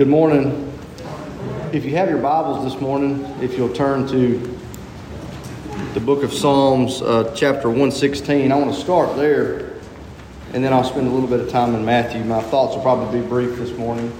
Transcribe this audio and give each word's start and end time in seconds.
Good 0.00 0.08
morning. 0.08 0.72
If 1.74 1.84
you 1.84 1.90
have 1.96 2.08
your 2.08 2.22
Bibles 2.22 2.64
this 2.64 2.80
morning, 2.80 3.22
if 3.42 3.58
you'll 3.58 3.74
turn 3.74 4.08
to 4.08 4.58
the 5.92 6.00
book 6.00 6.22
of 6.22 6.32
Psalms, 6.32 7.02
uh, 7.02 7.34
chapter 7.36 7.68
116, 7.68 8.50
I 8.50 8.54
want 8.56 8.74
to 8.74 8.80
start 8.80 9.14
there 9.18 9.74
and 10.54 10.64
then 10.64 10.72
I'll 10.72 10.84
spend 10.84 11.06
a 11.06 11.10
little 11.10 11.28
bit 11.28 11.40
of 11.40 11.50
time 11.50 11.74
in 11.74 11.84
Matthew. 11.84 12.24
My 12.24 12.40
thoughts 12.40 12.76
will 12.76 12.82
probably 12.82 13.20
be 13.20 13.26
brief 13.26 13.58
this 13.58 13.76
morning, 13.76 14.10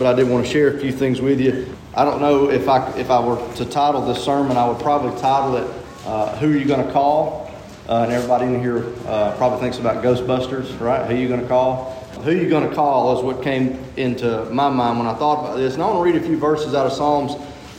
but 0.00 0.08
I 0.08 0.16
did 0.16 0.28
want 0.28 0.46
to 0.46 0.50
share 0.50 0.76
a 0.76 0.80
few 0.80 0.90
things 0.90 1.20
with 1.20 1.40
you. 1.40 1.76
I 1.94 2.04
don't 2.04 2.20
know 2.20 2.50
if 2.50 2.68
I, 2.68 2.90
if 2.98 3.08
I 3.08 3.24
were 3.24 3.36
to 3.54 3.64
title 3.64 4.04
this 4.04 4.24
sermon, 4.24 4.56
I 4.56 4.68
would 4.68 4.80
probably 4.80 5.16
title 5.20 5.58
it, 5.58 5.84
uh, 6.06 6.36
Who 6.38 6.52
Are 6.52 6.56
You 6.56 6.64
Going 6.64 6.84
to 6.84 6.92
Call? 6.92 7.54
Uh, 7.88 8.02
and 8.02 8.10
everybody 8.10 8.46
in 8.46 8.58
here 8.58 8.84
uh, 9.06 9.36
probably 9.36 9.60
thinks 9.60 9.78
about 9.78 10.02
Ghostbusters, 10.02 10.80
right? 10.80 11.06
Who 11.06 11.14
are 11.14 11.16
you 11.16 11.28
going 11.28 11.40
to 11.40 11.46
call? 11.46 11.99
Who 12.24 12.32
you 12.32 12.50
going 12.50 12.68
to 12.68 12.74
call 12.74 13.16
is 13.16 13.24
what 13.24 13.42
came 13.42 13.82
into 13.96 14.44
my 14.46 14.68
mind 14.68 14.98
when 14.98 15.06
I 15.06 15.14
thought 15.14 15.40
about 15.40 15.56
this. 15.56 15.74
And 15.74 15.82
I 15.82 15.86
want 15.86 15.98
to 15.98 16.12
read 16.12 16.22
a 16.22 16.26
few 16.26 16.36
verses 16.36 16.74
out 16.74 16.86
of 16.86 16.92
Psalms, 16.92 17.32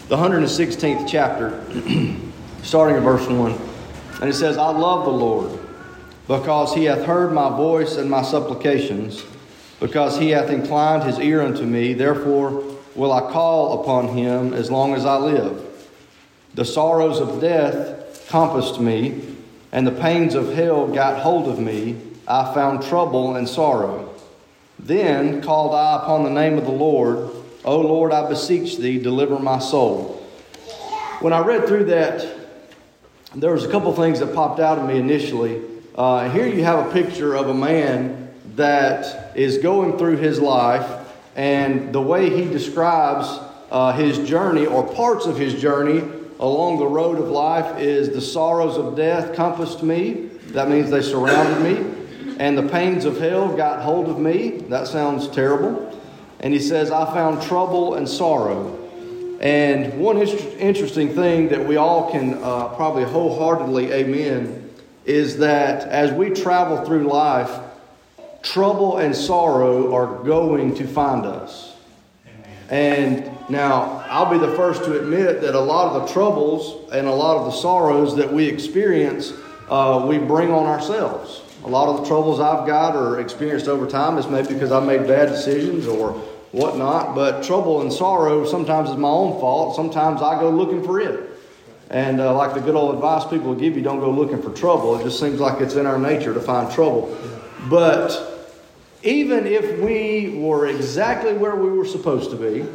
the 0.07 0.17
116th 0.17 1.07
chapter, 1.07 1.63
starting 2.63 2.97
at 2.97 3.03
verse 3.03 3.27
1. 3.27 3.51
And 4.21 4.29
it 4.29 4.33
says, 4.33 4.57
I 4.57 4.71
love 4.71 5.05
the 5.05 5.11
Lord, 5.11 5.59
because 6.27 6.73
he 6.73 6.85
hath 6.85 7.05
heard 7.05 7.33
my 7.33 7.49
voice 7.49 7.97
and 7.97 8.09
my 8.09 8.23
supplications, 8.23 9.23
because 9.79 10.17
he 10.17 10.31
hath 10.31 10.49
inclined 10.49 11.03
his 11.03 11.19
ear 11.19 11.41
unto 11.41 11.63
me. 11.63 11.93
Therefore 11.93 12.63
will 12.95 13.13
I 13.13 13.31
call 13.31 13.81
upon 13.81 14.09
him 14.09 14.53
as 14.53 14.71
long 14.71 14.95
as 14.95 15.05
I 15.05 15.17
live. 15.17 15.67
The 16.55 16.65
sorrows 16.65 17.19
of 17.19 17.39
death 17.39 18.27
compassed 18.27 18.79
me, 18.79 19.21
and 19.71 19.85
the 19.85 19.91
pains 19.91 20.33
of 20.33 20.53
hell 20.53 20.87
got 20.87 21.21
hold 21.21 21.47
of 21.47 21.59
me. 21.59 21.95
I 22.27 22.53
found 22.53 22.83
trouble 22.83 23.35
and 23.35 23.47
sorrow. 23.47 24.10
Then 24.83 25.43
called 25.43 25.75
I 25.75 25.97
upon 25.97 26.23
the 26.23 26.31
name 26.31 26.57
of 26.57 26.65
the 26.65 26.71
Lord. 26.71 27.29
O 27.63 27.79
Lord, 27.79 28.11
I 28.11 28.27
beseech 28.27 28.77
thee, 28.77 28.97
deliver 28.97 29.37
my 29.37 29.59
soul. 29.59 30.17
When 31.19 31.33
I 31.33 31.45
read 31.45 31.67
through 31.67 31.85
that, 31.85 32.25
there 33.35 33.53
was 33.53 33.63
a 33.63 33.69
couple 33.69 33.93
things 33.93 34.19
that 34.19 34.33
popped 34.33 34.59
out 34.59 34.79
of 34.79 34.87
me 34.87 34.97
initially. 34.97 35.61
Uh, 35.93 36.29
here 36.31 36.47
you 36.47 36.63
have 36.63 36.87
a 36.87 36.91
picture 36.91 37.35
of 37.35 37.49
a 37.49 37.53
man 37.53 38.33
that 38.55 39.37
is 39.37 39.59
going 39.59 39.99
through 39.99 40.17
his 40.17 40.39
life, 40.39 40.89
and 41.35 41.93
the 41.93 42.01
way 42.01 42.31
he 42.31 42.51
describes 42.51 43.27
uh, 43.69 43.93
his 43.93 44.27
journey 44.27 44.65
or 44.65 44.91
parts 44.95 45.27
of 45.27 45.37
his 45.37 45.61
journey 45.61 46.03
along 46.39 46.79
the 46.79 46.87
road 46.87 47.19
of 47.19 47.29
life 47.29 47.79
is 47.79 48.09
the 48.09 48.19
sorrows 48.19 48.77
of 48.77 48.95
death 48.95 49.35
compassed 49.35 49.83
me. 49.83 50.29
That 50.47 50.69
means 50.69 50.89
they 50.89 51.03
surrounded 51.03 51.61
me 51.61 52.00
and 52.41 52.57
the 52.57 52.67
pains 52.67 53.05
of 53.05 53.19
hell 53.19 53.55
got 53.55 53.83
hold 53.83 54.09
of 54.09 54.17
me. 54.17 54.49
That 54.69 54.87
sounds 54.87 55.27
terrible. 55.27 55.95
And 56.39 56.51
he 56.51 56.59
says, 56.59 56.89
I 56.89 57.05
found 57.13 57.43
trouble 57.43 57.93
and 57.93 58.09
sorrow. 58.09 58.79
And 59.39 60.01
one 60.01 60.17
interesting 60.17 61.13
thing 61.13 61.49
that 61.49 61.63
we 61.63 61.75
all 61.77 62.09
can 62.09 62.43
uh, 62.43 62.69
probably 62.69 63.03
wholeheartedly 63.03 63.91
amen 63.91 64.71
is 65.05 65.37
that 65.37 65.87
as 65.87 66.11
we 66.13 66.31
travel 66.31 66.83
through 66.83 67.03
life, 67.03 67.59
trouble 68.41 68.97
and 68.97 69.15
sorrow 69.15 69.93
are 69.93 70.23
going 70.23 70.73
to 70.77 70.87
find 70.87 71.27
us. 71.27 71.75
And 72.71 73.29
now, 73.51 74.03
I'll 74.09 74.31
be 74.31 74.39
the 74.39 74.55
first 74.55 74.83
to 74.85 74.99
admit 74.99 75.41
that 75.41 75.53
a 75.53 75.59
lot 75.59 75.95
of 75.95 76.07
the 76.07 76.11
troubles 76.11 76.91
and 76.91 77.05
a 77.05 77.13
lot 77.13 77.37
of 77.37 77.45
the 77.45 77.51
sorrows 77.51 78.15
that 78.15 78.33
we 78.33 78.47
experience, 78.47 79.31
uh, 79.69 80.03
we 80.09 80.17
bring 80.17 80.49
on 80.51 80.65
ourselves. 80.65 81.43
A 81.63 81.67
lot 81.69 81.89
of 81.89 82.01
the 82.01 82.07
troubles 82.07 82.39
I've 82.39 82.65
got 82.65 82.95
or 82.95 83.19
experienced 83.19 83.67
over 83.67 83.85
time 83.85 84.17
is 84.17 84.27
maybe 84.27 84.53
because 84.53 84.71
I 84.71 84.79
made 84.79 85.07
bad 85.07 85.29
decisions 85.29 85.87
or 85.87 86.13
whatnot. 86.51 87.15
But 87.15 87.43
trouble 87.43 87.81
and 87.81 87.93
sorrow 87.93 88.45
sometimes 88.45 88.89
is 88.89 88.97
my 88.97 89.09
own 89.09 89.39
fault. 89.39 89.75
Sometimes 89.75 90.21
I 90.21 90.39
go 90.39 90.49
looking 90.49 90.83
for 90.83 90.99
it. 90.99 91.29
And 91.91 92.21
uh, 92.21 92.33
like 92.35 92.53
the 92.53 92.61
good 92.61 92.75
old 92.75 92.95
advice 92.95 93.25
people 93.25 93.53
give 93.53 93.75
you, 93.75 93.83
don't 93.83 93.99
go 93.99 94.09
looking 94.09 94.41
for 94.41 94.51
trouble. 94.53 94.99
It 94.99 95.03
just 95.03 95.19
seems 95.19 95.39
like 95.39 95.61
it's 95.61 95.75
in 95.75 95.85
our 95.85 95.99
nature 95.99 96.33
to 96.33 96.39
find 96.39 96.71
trouble. 96.71 97.15
But 97.69 98.31
even 99.03 99.45
if 99.45 99.79
we 99.79 100.39
were 100.39 100.67
exactly 100.67 101.33
where 101.33 101.55
we 101.55 101.69
were 101.69 101.85
supposed 101.85 102.31
to 102.31 102.37
be, 102.37 102.65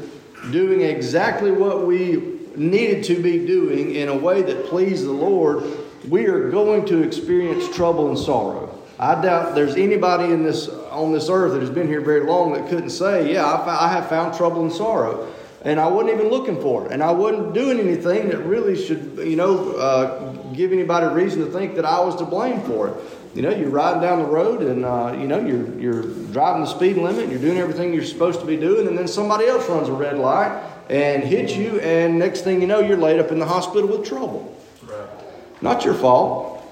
doing 0.52 0.82
exactly 0.82 1.50
what 1.50 1.86
we 1.86 2.36
needed 2.56 3.04
to 3.04 3.22
be 3.22 3.46
doing 3.46 3.94
in 3.94 4.08
a 4.08 4.16
way 4.16 4.42
that 4.42 4.66
pleased 4.66 5.06
the 5.06 5.12
Lord, 5.12 5.64
we 6.08 6.26
are 6.26 6.50
going 6.50 6.84
to 6.86 7.02
experience 7.02 7.74
trouble 7.74 8.08
and 8.08 8.18
sorrow. 8.18 8.65
I 8.98 9.20
doubt 9.20 9.54
there's 9.54 9.76
anybody 9.76 10.32
in 10.32 10.42
this 10.42 10.68
on 10.68 11.12
this 11.12 11.28
earth 11.28 11.52
that 11.52 11.60
has 11.60 11.70
been 11.70 11.86
here 11.86 12.00
very 12.00 12.26
long 12.26 12.52
that 12.54 12.68
couldn't 12.68 12.90
say, 12.90 13.32
"Yeah, 13.32 13.44
I, 13.44 13.86
I 13.86 13.88
have 13.88 14.08
found 14.08 14.34
trouble 14.34 14.62
and 14.62 14.72
sorrow." 14.72 15.32
and 15.66 15.80
I 15.80 15.88
wasn't 15.88 16.14
even 16.14 16.30
looking 16.30 16.60
for 16.60 16.86
it, 16.86 16.92
and 16.92 17.02
I 17.02 17.10
wasn't 17.10 17.52
doing 17.52 17.80
anything 17.80 18.28
that 18.28 18.38
really 18.38 18.80
should, 18.80 19.18
you 19.18 19.34
know, 19.34 19.72
uh, 19.72 20.32
give 20.52 20.72
anybody 20.72 21.12
reason 21.12 21.44
to 21.44 21.50
think 21.50 21.74
that 21.74 21.84
I 21.84 21.98
was 21.98 22.14
to 22.16 22.24
blame 22.24 22.60
for 22.62 22.88
it. 22.88 22.94
You 23.34 23.42
know, 23.42 23.50
you're 23.50 23.68
riding 23.68 24.00
down 24.00 24.20
the 24.20 24.28
road, 24.28 24.62
and 24.62 24.84
uh, 24.84 25.16
you 25.18 25.26
know 25.26 25.44
you're 25.44 25.76
you're 25.80 26.02
driving 26.30 26.62
the 26.62 26.68
speed 26.68 26.96
limit, 26.96 27.24
and 27.24 27.32
you're 27.32 27.40
doing 27.40 27.58
everything 27.58 27.92
you're 27.92 28.04
supposed 28.04 28.38
to 28.40 28.46
be 28.46 28.56
doing, 28.56 28.86
and 28.86 28.96
then 28.96 29.08
somebody 29.08 29.46
else 29.46 29.68
runs 29.68 29.88
a 29.88 29.92
red 29.92 30.18
light 30.18 30.56
and 30.88 31.24
hits 31.24 31.56
you, 31.56 31.80
and 31.80 32.16
next 32.16 32.42
thing 32.42 32.60
you 32.60 32.68
know, 32.68 32.78
you're 32.78 32.96
laid 32.96 33.18
up 33.18 33.32
in 33.32 33.40
the 33.40 33.46
hospital 33.46 33.88
with 33.88 34.06
trouble. 34.06 34.56
Right. 34.84 35.08
Not 35.60 35.84
your 35.84 35.94
fault. 35.94 36.62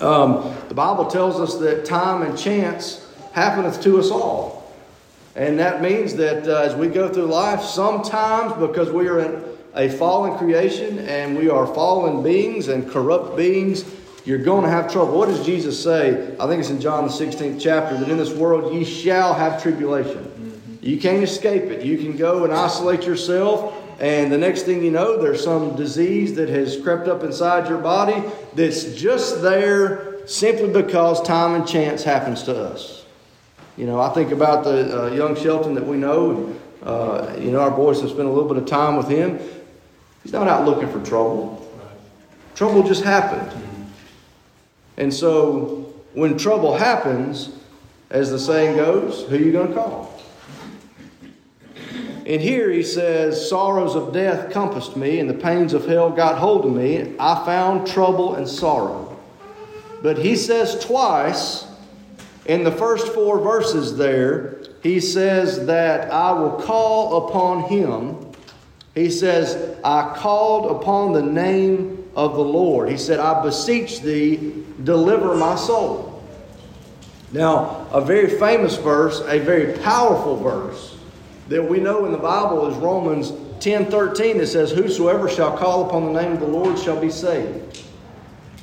Um, 0.00 0.56
the 0.68 0.74
Bible 0.74 1.06
tells 1.06 1.40
us 1.40 1.56
that 1.56 1.84
time 1.84 2.22
and 2.22 2.38
chance 2.38 3.06
happeneth 3.32 3.82
to 3.82 3.98
us 3.98 4.10
all. 4.10 4.72
And 5.34 5.58
that 5.58 5.80
means 5.80 6.14
that 6.14 6.48
uh, 6.48 6.62
as 6.62 6.74
we 6.74 6.88
go 6.88 7.08
through 7.08 7.26
life, 7.26 7.62
sometimes 7.62 8.52
because 8.54 8.90
we 8.90 9.08
are 9.08 9.20
in 9.20 9.44
a 9.74 9.88
fallen 9.88 10.36
creation 10.36 10.98
and 11.00 11.36
we 11.36 11.48
are 11.48 11.66
fallen 11.66 12.22
beings 12.22 12.68
and 12.68 12.90
corrupt 12.90 13.36
beings, 13.36 13.84
you're 14.24 14.38
going 14.38 14.64
to 14.64 14.70
have 14.70 14.90
trouble. 14.90 15.16
What 15.16 15.28
does 15.28 15.44
Jesus 15.46 15.82
say? 15.82 16.34
I 16.38 16.46
think 16.46 16.60
it's 16.60 16.70
in 16.70 16.80
John 16.80 17.06
the 17.06 17.12
16th 17.12 17.60
chapter 17.60 17.96
that 17.96 18.08
in 18.08 18.18
this 18.18 18.32
world 18.32 18.74
ye 18.74 18.84
shall 18.84 19.32
have 19.32 19.62
tribulation. 19.62 20.24
Mm-hmm. 20.24 20.86
You 20.86 20.98
can't 20.98 21.22
escape 21.22 21.64
it. 21.64 21.84
You 21.84 21.98
can 21.98 22.16
go 22.16 22.44
and 22.44 22.52
isolate 22.52 23.04
yourself 23.04 23.74
and 24.00 24.30
the 24.30 24.38
next 24.38 24.62
thing 24.62 24.84
you 24.84 24.92
know, 24.92 25.20
there's 25.20 25.42
some 25.42 25.74
disease 25.74 26.34
that 26.36 26.48
has 26.48 26.80
crept 26.80 27.08
up 27.08 27.24
inside 27.24 27.68
your 27.68 27.78
body 27.78 28.22
that's 28.54 28.94
just 28.94 29.42
there 29.42 30.17
simply 30.28 30.68
because 30.68 31.22
time 31.22 31.54
and 31.54 31.66
chance 31.66 32.04
happens 32.04 32.42
to 32.42 32.54
us. 32.54 33.06
You 33.78 33.86
know, 33.86 33.98
I 33.98 34.12
think 34.12 34.30
about 34.30 34.62
the 34.62 35.04
uh, 35.04 35.10
young 35.14 35.34
Shelton 35.34 35.74
that 35.74 35.86
we 35.86 35.96
know, 35.96 36.30
and, 36.30 36.60
uh, 36.82 37.34
you 37.38 37.50
know, 37.50 37.60
our 37.60 37.70
boys 37.70 38.00
have 38.02 38.10
spent 38.10 38.28
a 38.28 38.30
little 38.30 38.48
bit 38.48 38.62
of 38.62 38.66
time 38.66 38.96
with 38.96 39.08
him. 39.08 39.38
He's 40.22 40.32
not 40.32 40.46
out 40.46 40.66
looking 40.66 40.88
for 40.90 41.02
trouble. 41.04 41.66
Trouble 42.54 42.82
just 42.82 43.04
happened. 43.04 43.50
And 44.98 45.14
so, 45.14 45.94
when 46.12 46.36
trouble 46.36 46.76
happens, 46.76 47.50
as 48.10 48.30
the 48.30 48.38
saying 48.38 48.76
goes, 48.76 49.22
who 49.28 49.36
are 49.36 49.38
you 49.38 49.52
going 49.52 49.68
to 49.68 49.74
call? 49.74 50.20
And 52.26 52.42
here 52.42 52.70
he 52.70 52.82
says, 52.82 53.48
Sorrows 53.48 53.94
of 53.94 54.12
death 54.12 54.52
compassed 54.52 54.96
me, 54.96 55.20
and 55.20 55.30
the 55.30 55.34
pains 55.34 55.72
of 55.72 55.86
hell 55.86 56.10
got 56.10 56.36
hold 56.36 56.66
of 56.66 56.72
me. 56.72 57.14
I 57.18 57.42
found 57.46 57.86
trouble 57.86 58.34
and 58.34 58.46
sorrow. 58.46 59.07
But 60.02 60.18
he 60.18 60.36
says 60.36 60.84
twice 60.84 61.66
in 62.46 62.64
the 62.64 62.72
first 62.72 63.08
four 63.12 63.40
verses 63.40 63.96
there, 63.96 64.58
he 64.82 65.00
says 65.00 65.66
that 65.66 66.10
I 66.10 66.32
will 66.32 66.52
call 66.52 67.28
upon 67.28 67.64
him. 67.64 68.32
He 68.94 69.10
says, 69.10 69.76
I 69.84 70.14
called 70.16 70.80
upon 70.80 71.12
the 71.12 71.22
name 71.22 72.10
of 72.14 72.34
the 72.34 72.42
Lord. 72.42 72.88
He 72.88 72.96
said, 72.96 73.20
I 73.20 73.42
beseech 73.42 74.00
thee, 74.00 74.64
deliver 74.82 75.34
my 75.34 75.56
soul. 75.56 76.22
Now, 77.32 77.86
a 77.92 78.00
very 78.00 78.38
famous 78.38 78.76
verse, 78.76 79.20
a 79.26 79.38
very 79.38 79.78
powerful 79.78 80.36
verse 80.36 80.96
that 81.48 81.62
we 81.62 81.78
know 81.80 82.04
in 82.06 82.12
the 82.12 82.18
Bible 82.18 82.66
is 82.68 82.76
Romans 82.76 83.32
10 83.60 83.90
13 83.90 84.38
that 84.38 84.46
says, 84.46 84.70
Whosoever 84.70 85.28
shall 85.28 85.56
call 85.56 85.86
upon 85.86 86.12
the 86.12 86.22
name 86.22 86.32
of 86.32 86.40
the 86.40 86.46
Lord 86.46 86.78
shall 86.78 87.00
be 87.00 87.10
saved. 87.10 87.82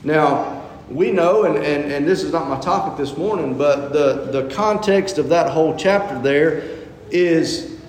Now, 0.04 0.65
we 0.90 1.12
know, 1.12 1.44
and, 1.44 1.58
and, 1.58 1.92
and 1.92 2.08
this 2.08 2.24
is 2.24 2.32
not 2.32 2.48
my 2.48 2.60
topic 2.60 2.98
this 2.98 3.18
morning, 3.18 3.58
but 3.58 3.92
the, 3.92 4.30
the 4.32 4.54
context 4.54 5.18
of 5.18 5.30
that 5.30 5.50
whole 5.50 5.76
chapter 5.76 6.20
there 6.20 6.64
is 7.10 7.80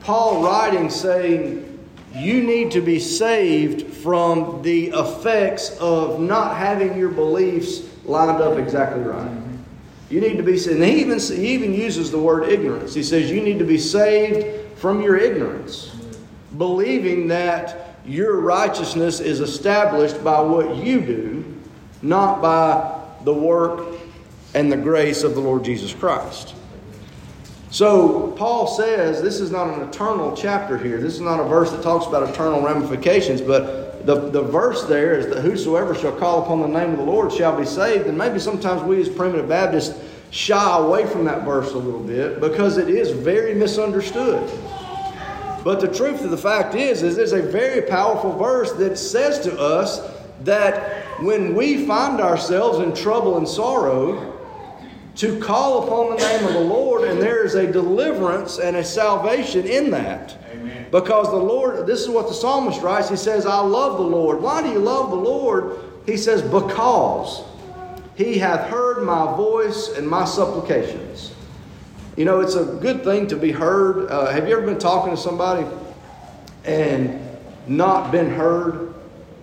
Paul 0.00 0.42
writing 0.42 0.88
saying, 0.90 1.78
You 2.14 2.42
need 2.42 2.70
to 2.72 2.80
be 2.80 3.00
saved 3.00 3.92
from 3.96 4.62
the 4.62 4.88
effects 4.88 5.76
of 5.78 6.20
not 6.20 6.56
having 6.56 6.96
your 6.96 7.08
beliefs 7.08 7.82
lined 8.04 8.42
up 8.42 8.58
exactly 8.58 9.02
right. 9.02 9.30
You 10.10 10.20
need 10.20 10.36
to 10.36 10.42
be 10.42 10.62
and 10.68 10.84
he 10.84 11.00
even 11.00 11.18
he 11.18 11.54
even 11.54 11.72
uses 11.72 12.10
the 12.10 12.18
word 12.18 12.48
ignorance. 12.48 12.92
He 12.92 13.02
says 13.02 13.30
you 13.30 13.40
need 13.40 13.58
to 13.60 13.64
be 13.64 13.78
saved 13.78 14.78
from 14.78 15.00
your 15.00 15.16
ignorance, 15.16 15.96
believing 16.58 17.28
that 17.28 17.96
your 18.04 18.40
righteousness 18.40 19.20
is 19.20 19.40
established 19.40 20.22
by 20.22 20.40
what 20.40 20.76
you 20.76 21.00
do, 21.00 21.51
not 22.02 22.42
by 22.42 23.00
the 23.24 23.32
work 23.32 23.86
and 24.54 24.70
the 24.70 24.76
grace 24.76 25.22
of 25.22 25.34
the 25.34 25.40
Lord 25.40 25.64
Jesus 25.64 25.94
Christ. 25.94 26.54
So, 27.70 28.32
Paul 28.32 28.66
says 28.66 29.22
this 29.22 29.40
is 29.40 29.50
not 29.50 29.68
an 29.68 29.88
eternal 29.88 30.36
chapter 30.36 30.76
here. 30.76 30.98
This 30.98 31.14
is 31.14 31.20
not 31.20 31.40
a 31.40 31.44
verse 31.44 31.70
that 31.70 31.82
talks 31.82 32.06
about 32.06 32.28
eternal 32.28 32.60
ramifications, 32.60 33.40
but 33.40 34.04
the, 34.04 34.28
the 34.30 34.42
verse 34.42 34.84
there 34.84 35.18
is 35.18 35.26
that 35.28 35.40
whosoever 35.40 35.94
shall 35.94 36.12
call 36.12 36.42
upon 36.42 36.60
the 36.60 36.66
name 36.66 36.90
of 36.90 36.98
the 36.98 37.04
Lord 37.04 37.32
shall 37.32 37.56
be 37.56 37.64
saved. 37.64 38.06
And 38.06 38.18
maybe 38.18 38.38
sometimes 38.38 38.82
we 38.82 39.00
as 39.00 39.08
primitive 39.08 39.48
Baptists 39.48 39.98
shy 40.30 40.78
away 40.78 41.06
from 41.06 41.24
that 41.24 41.44
verse 41.44 41.72
a 41.72 41.78
little 41.78 42.02
bit 42.02 42.40
because 42.40 42.76
it 42.76 42.90
is 42.90 43.10
very 43.10 43.54
misunderstood. 43.54 44.50
But 45.64 45.80
the 45.80 45.88
truth 45.88 46.22
of 46.24 46.30
the 46.30 46.36
fact 46.36 46.74
is, 46.74 47.02
is 47.02 47.18
it's 47.18 47.32
a 47.32 47.40
very 47.42 47.82
powerful 47.82 48.36
verse 48.36 48.72
that 48.72 48.98
says 48.98 49.38
to 49.40 49.58
us 49.58 50.00
that 50.42 51.01
when 51.24 51.54
we 51.54 51.86
find 51.86 52.20
ourselves 52.20 52.78
in 52.78 52.94
trouble 52.94 53.38
and 53.38 53.48
sorrow, 53.48 54.32
to 55.16 55.38
call 55.40 55.84
upon 55.84 56.10
the 56.10 56.16
name 56.16 56.46
of 56.46 56.54
the 56.54 56.60
Lord, 56.60 57.08
and 57.08 57.20
there 57.20 57.44
is 57.44 57.54
a 57.54 57.70
deliverance 57.70 58.58
and 58.58 58.76
a 58.76 58.84
salvation 58.84 59.66
in 59.66 59.90
that. 59.90 60.36
Amen. 60.52 60.86
Because 60.90 61.28
the 61.28 61.36
Lord, 61.36 61.86
this 61.86 62.00
is 62.00 62.08
what 62.08 62.28
the 62.28 62.34
psalmist 62.34 62.80
writes. 62.80 63.10
He 63.10 63.16
says, 63.16 63.44
I 63.44 63.60
love 63.60 63.98
the 63.98 64.04
Lord. 64.04 64.40
Why 64.40 64.62
do 64.62 64.70
you 64.70 64.78
love 64.78 65.10
the 65.10 65.16
Lord? 65.16 65.78
He 66.06 66.16
says, 66.16 66.40
Because 66.40 67.42
he 68.14 68.38
hath 68.38 68.68
heard 68.70 69.04
my 69.04 69.36
voice 69.36 69.90
and 69.96 70.08
my 70.08 70.24
supplications. 70.24 71.32
You 72.16 72.24
know, 72.24 72.40
it's 72.40 72.54
a 72.54 72.64
good 72.64 73.04
thing 73.04 73.26
to 73.28 73.36
be 73.36 73.52
heard. 73.52 74.10
Uh, 74.10 74.30
have 74.30 74.48
you 74.48 74.56
ever 74.56 74.66
been 74.66 74.78
talking 74.78 75.14
to 75.14 75.20
somebody 75.20 75.66
and 76.64 77.18
not 77.66 78.10
been 78.12 78.30
heard, 78.30 78.91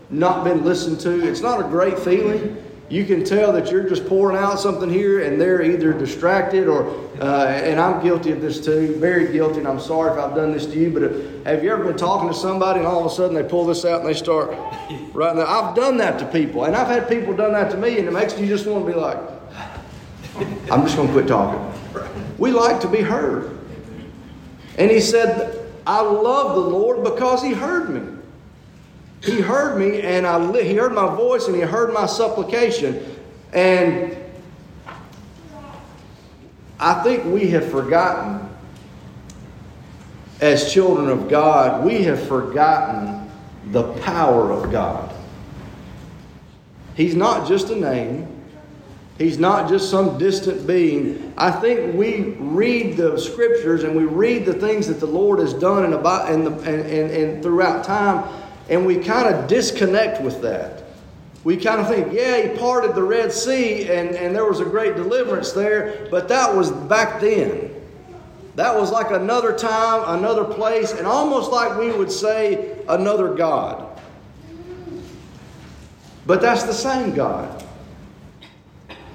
not 0.10 0.44
been 0.44 0.64
listened 0.64 1.00
to? 1.02 1.28
It's 1.28 1.42
not 1.42 1.60
a 1.60 1.64
great 1.64 2.00
feeling 2.00 2.58
you 2.90 3.06
can 3.06 3.24
tell 3.24 3.54
that 3.54 3.70
you're 3.70 3.88
just 3.88 4.08
pouring 4.08 4.36
out 4.36 4.60
something 4.60 4.90
here 4.90 5.24
and 5.24 5.40
they're 5.40 5.62
either 5.62 5.94
distracted 5.94 6.68
or, 6.68 6.90
uh, 7.22 7.46
and 7.46 7.80
I'm 7.80 8.02
guilty 8.02 8.32
of 8.32 8.42
this 8.42 8.64
too, 8.64 8.96
very 8.96 9.32
guilty, 9.32 9.60
and 9.60 9.68
I'm 9.68 9.80
sorry 9.80 10.12
if 10.12 10.18
I've 10.18 10.36
done 10.36 10.52
this 10.52 10.66
to 10.66 10.80
you, 10.80 10.90
but 10.90 11.04
uh, 11.04 11.50
have 11.50 11.64
you 11.64 11.72
ever 11.72 11.84
been 11.84 11.98
talking 11.98 12.28
to 12.30 12.34
somebody 12.34 12.80
and 12.80 12.88
all 12.88 13.06
of 13.06 13.12
a 13.12 13.16
sudden 13.16 13.36
they 13.36 13.44
pull 13.44 13.66
this 13.66 13.86
out 13.86 14.00
and 14.00 14.10
they 14.10 14.16
start 14.16 14.50
right 15.14 15.36
now? 15.36 15.46
I've 15.46 15.76
done 15.76 15.98
that 15.98 16.18
to 16.20 16.26
people, 16.26 16.66
and 16.66 16.76
I've 16.76 16.88
had 16.88 17.08
people 17.08 17.36
done 17.36 17.54
that 17.54 17.70
to 17.72 17.78
me, 17.78 18.00
and 18.00 18.08
it 18.08 18.12
makes 18.12 18.38
you 18.40 18.48
just 18.48 18.66
want 18.66 18.86
to 18.86 18.92
be 18.92 18.98
like, 18.98 19.18
I'm 20.72 20.84
just 20.84 20.96
going 20.96 21.10
to 21.10 21.14
quit 21.14 21.28
talking. 21.28 21.62
We 22.40 22.52
like 22.52 22.82
to 22.82 22.88
be 22.88 23.02
heard. 23.02 23.58
And 24.78 24.90
he 24.90 25.02
said, 25.02 25.72
I 25.86 26.02
love 26.02 26.56
the 26.56 26.62
Lord 26.62 27.04
because 27.04 27.44
he 27.44 27.54
heard 27.54 27.90
me. 27.90 28.19
He 29.24 29.42
heard 29.42 29.78
me 29.78 30.02
and 30.02 30.26
I, 30.26 30.62
he 30.64 30.76
heard 30.76 30.94
my 30.94 31.14
voice 31.16 31.48
and 31.48 31.56
he 31.56 31.62
heard 31.62 31.94
my 31.94 32.06
supplication. 32.06 33.04
And 33.52 34.18
I 36.80 37.04
think 37.04 37.26
we 37.26 37.50
have 37.50 37.70
forgotten, 37.70 38.50
as 40.40 40.72
children 40.72 41.10
of 41.10 41.28
God, 41.28 41.84
we 41.86 42.04
have 42.04 42.26
forgotten 42.28 43.30
the 43.72 43.94
power 44.00 44.52
of 44.52 44.72
God. 44.72 45.14
He's 46.96 47.16
not 47.16 47.48
just 47.48 47.70
a 47.70 47.76
name. 47.76 48.28
He's 49.18 49.38
not 49.38 49.68
just 49.68 49.92
some 49.92 50.18
distant 50.18 50.66
being. 50.66 51.34
I 51.38 51.52
think 51.52 51.94
we 51.94 52.36
read 52.40 52.96
the 52.96 53.18
scriptures 53.20 53.84
and 53.84 53.94
we 53.94 54.06
read 54.06 54.46
the 54.46 54.54
things 54.54 54.88
that 54.88 55.02
the 55.02 55.08
Lord 55.08 55.40
has 55.40 55.54
done 55.54 55.92
the, 55.92 55.98
in, 56.32 56.46
the, 56.46 56.52
and, 56.52 56.68
and, 56.68 57.12
and 57.12 57.44
throughout 57.44 57.84
time, 57.84 58.24
and 58.70 58.86
we 58.86 58.98
kind 59.00 59.34
of 59.34 59.48
disconnect 59.48 60.22
with 60.22 60.42
that. 60.42 60.84
We 61.44 61.58
kind 61.58 61.80
of 61.80 61.88
think, 61.88 62.14
yeah, 62.14 62.42
he 62.42 62.58
parted 62.58 62.96
the 62.96 63.04
Red 63.04 63.32
Sea 63.32 63.90
and, 63.90 64.10
and 64.16 64.36
there 64.36 64.46
was 64.46 64.60
a 64.60 64.66
great 64.66 64.96
deliverance 64.96 65.52
there, 65.52 66.08
but 66.12 66.28
that 66.28 66.56
was 66.56 66.72
back 66.72 67.20
then. 67.20 67.74
That 68.56 68.76
was 68.76 68.92
like 68.92 69.12
another 69.12 69.58
time, 69.58 70.20
another 70.20 70.44
place, 70.44 70.92
and 70.92 71.08
almost 71.08 71.50
like 71.52 71.78
we 71.78 71.92
would 71.92 72.12
say 72.12 72.84
another 72.90 73.34
God. 73.34 73.86
But 76.26 76.42
that's 76.42 76.64
the 76.64 76.74
same 76.74 77.16
God. 77.16 77.64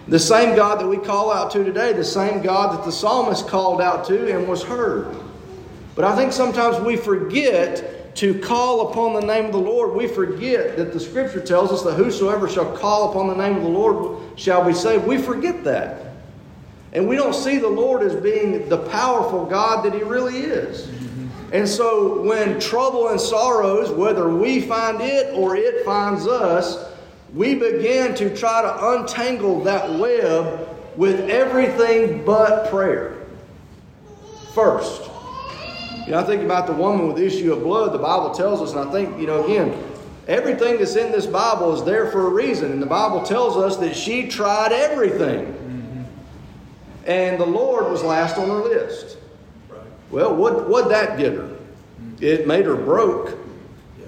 The 0.09 0.19
same 0.19 0.57
God 0.57 0.81
that 0.81 0.89
we 0.89 0.97
call 0.97 1.33
out 1.33 1.51
to 1.53 1.63
today, 1.63 1.93
the 1.93 2.05
same 2.05 2.43
God 2.43 2.77
that 2.77 2.85
the 2.85 2.93
psalmist 2.93 3.47
called 3.47 3.81
out 3.81 4.07
to 4.07 4.35
and 4.35 4.49
was 4.49 4.63
heard. 4.63 5.15
But 5.95 6.05
I 6.05 6.17
think 6.17 6.33
sometimes 6.33 6.79
we 6.81 6.97
forget 6.97 8.04
to 8.15 8.39
call 8.39 8.91
upon 8.91 9.15
the 9.15 9.21
name 9.21 9.47
of 9.47 9.53
the 9.53 9.59
Lord, 9.59 9.93
we 9.95 10.07
forget 10.07 10.77
that 10.77 10.93
the 10.93 11.01
scripture 11.01 11.41
tells 11.41 11.73
us 11.73 11.83
that 11.83 11.95
whosoever 11.95 12.49
shall 12.49 12.77
call 12.77 13.11
upon 13.11 13.27
the 13.27 13.35
name 13.35 13.57
of 13.57 13.63
the 13.63 13.69
Lord 13.69 14.21
shall 14.37 14.65
be 14.65 14.73
saved. 14.73 15.07
We 15.07 15.19
forget 15.19 15.65
that. 15.65 16.13
And 16.93 17.09
we 17.09 17.17
don't 17.17 17.35
see 17.35 17.59
the 17.59 17.69
Lord 17.69 18.03
as 18.03 18.15
being 18.15 18.69
the 18.69 18.79
powerful 18.79 19.45
God 19.47 19.85
that 19.85 19.95
He 19.95 20.03
really 20.03 20.39
is. 20.39 20.89
And 21.53 21.69
so 21.69 22.23
when 22.23 22.61
trouble 22.61 23.09
and 23.09 23.21
sorrows, 23.21 23.91
whether 23.91 24.29
we 24.29 24.61
find 24.61 25.01
it 25.01 25.35
or 25.35 25.57
it 25.57 25.85
finds 25.85 26.27
us, 26.27 26.93
we 27.33 27.57
begin 27.57 28.15
to 28.15 28.35
try 28.37 28.63
to 28.63 28.89
untangle 28.93 29.63
that 29.65 29.99
web 29.99 30.69
with 30.97 31.29
everything 31.29 32.25
but 32.25 32.71
prayer. 32.71 33.27
First, 34.53 35.11
you 36.05 36.13
know, 36.13 36.19
I 36.19 36.25
think 36.25 36.43
about 36.43 36.67
the 36.67 36.73
woman 36.73 37.07
with 37.07 37.17
the 37.17 37.27
issue 37.27 37.53
of 37.53 37.63
blood. 37.63 37.93
The 37.93 37.99
Bible 37.99 38.31
tells 38.31 38.61
us, 38.61 38.75
and 38.75 38.89
I 38.89 38.93
think, 38.93 39.19
you 39.19 39.27
know, 39.27 39.45
again, 39.45 39.83
everything 40.29 40.79
that's 40.79 40.97
in 40.97 41.13
this 41.13 41.27
Bible 41.27 41.75
is 41.75 41.85
there 41.85 42.11
for 42.11 42.27
a 42.27 42.31
reason. 42.31 42.73
And 42.73 42.83
the 42.83 42.87
Bible 42.87 43.23
tells 43.23 43.57
us 43.57 43.77
that 43.79 43.97
she 43.97 44.29
tried 44.29 44.73
everything. 44.73 45.47
Mm-hmm. 45.47 46.03
And 47.07 47.41
the 47.41 47.47
Lord 47.47 47.91
was 47.91 48.03
last 48.03 48.37
on 48.37 48.49
her 48.49 48.63
list. 48.63 49.17
Right. 49.69 49.81
Well, 50.11 50.35
what 50.35 50.69
would 50.69 50.89
that 50.91 51.19
get 51.19 51.33
her? 51.33 51.49
Mm-hmm. 51.49 52.17
It 52.23 52.47
made 52.47 52.67
her 52.67 52.77
broke 52.77 53.39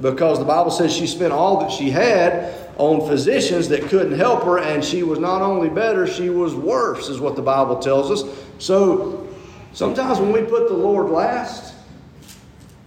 because 0.03 0.39
the 0.39 0.45
Bible 0.45 0.71
says 0.71 0.93
she 0.95 1.07
spent 1.07 1.33
all 1.33 1.61
that 1.61 1.71
she 1.71 1.91
had 1.91 2.55
on 2.77 3.09
physicians 3.09 3.69
that 3.71 3.81
couldn't 3.85 4.19
help 4.19 4.43
her, 4.45 4.59
and 4.59 4.85
she 4.85 5.03
was 5.03 5.19
not 5.19 5.41
only 5.41 5.71
better, 5.71 6.07
she 6.07 6.29
was 6.29 6.55
worse, 6.55 7.09
is 7.09 7.21
what 7.21 7.35
the 7.35 7.41
Bible 7.41 7.79
tells 7.79 8.11
us. 8.11 8.39
So 8.59 9.27
sometimes 9.73 10.19
when 10.19 10.31
we 10.31 10.43
put 10.43 10.69
the 10.69 10.75
Lord 10.75 11.09
last, 11.11 11.75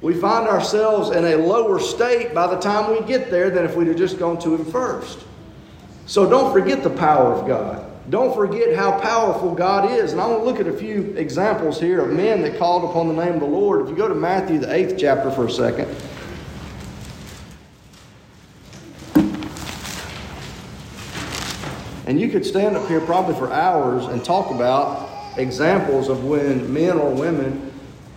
we 0.02 0.14
find 0.14 0.48
ourselves 0.48 1.10
in 1.10 1.26
a 1.26 1.36
lower 1.36 1.80
state 1.80 2.34
by 2.34 2.48
the 2.48 2.58
time 2.58 2.92
we 2.92 3.06
get 3.06 3.30
there 3.30 3.50
than 3.50 3.66
if 3.66 3.76
we'd 3.76 3.88
have 3.88 3.98
just 3.98 4.18
gone 4.18 4.40
to 4.40 4.56
Him 4.56 4.66
first. 4.66 5.26
So 6.06 6.30
don't 6.30 6.54
forget 6.54 6.84
the 6.84 6.90
power 6.90 7.34
of 7.34 7.46
God. 7.46 7.86
Don't 8.10 8.34
forget 8.34 8.76
how 8.76 9.00
powerful 9.00 9.54
God 9.54 9.92
is. 9.92 10.14
And 10.14 10.22
I 10.22 10.26
want 10.26 10.40
to 10.40 10.46
look 10.46 10.60
at 10.60 10.68
a 10.68 10.76
few 10.76 11.14
examples 11.16 11.80
here 11.80 12.02
of 12.02 12.12
men 12.12 12.42
that 12.42 12.58
called 12.58 12.90
upon 12.90 13.08
the 13.08 13.14
name 13.14 13.36
of 13.36 13.42
the 13.42 13.46
Lord. 13.46 13.82
If 13.82 13.90
you 13.90 13.96
go 13.96 14.08
to 14.08 14.16
Matthew, 14.16 14.58
the 14.58 14.74
eighth 14.74 14.96
chapter, 14.98 15.30
for 15.30 15.46
a 15.46 15.52
second. 15.52 15.88
And 22.08 22.20
you 22.20 22.30
could 22.30 22.44
stand 22.44 22.76
up 22.76 22.88
here 22.88 23.02
probably 23.02 23.36
for 23.36 23.54
hours 23.54 24.06
and 24.06 24.26
talk 24.26 24.50
about 24.50 25.38
examples 25.38 26.10
of 26.10 26.24
when 26.24 26.74
men 26.74 26.98
or 26.98 27.14
women 27.14 27.69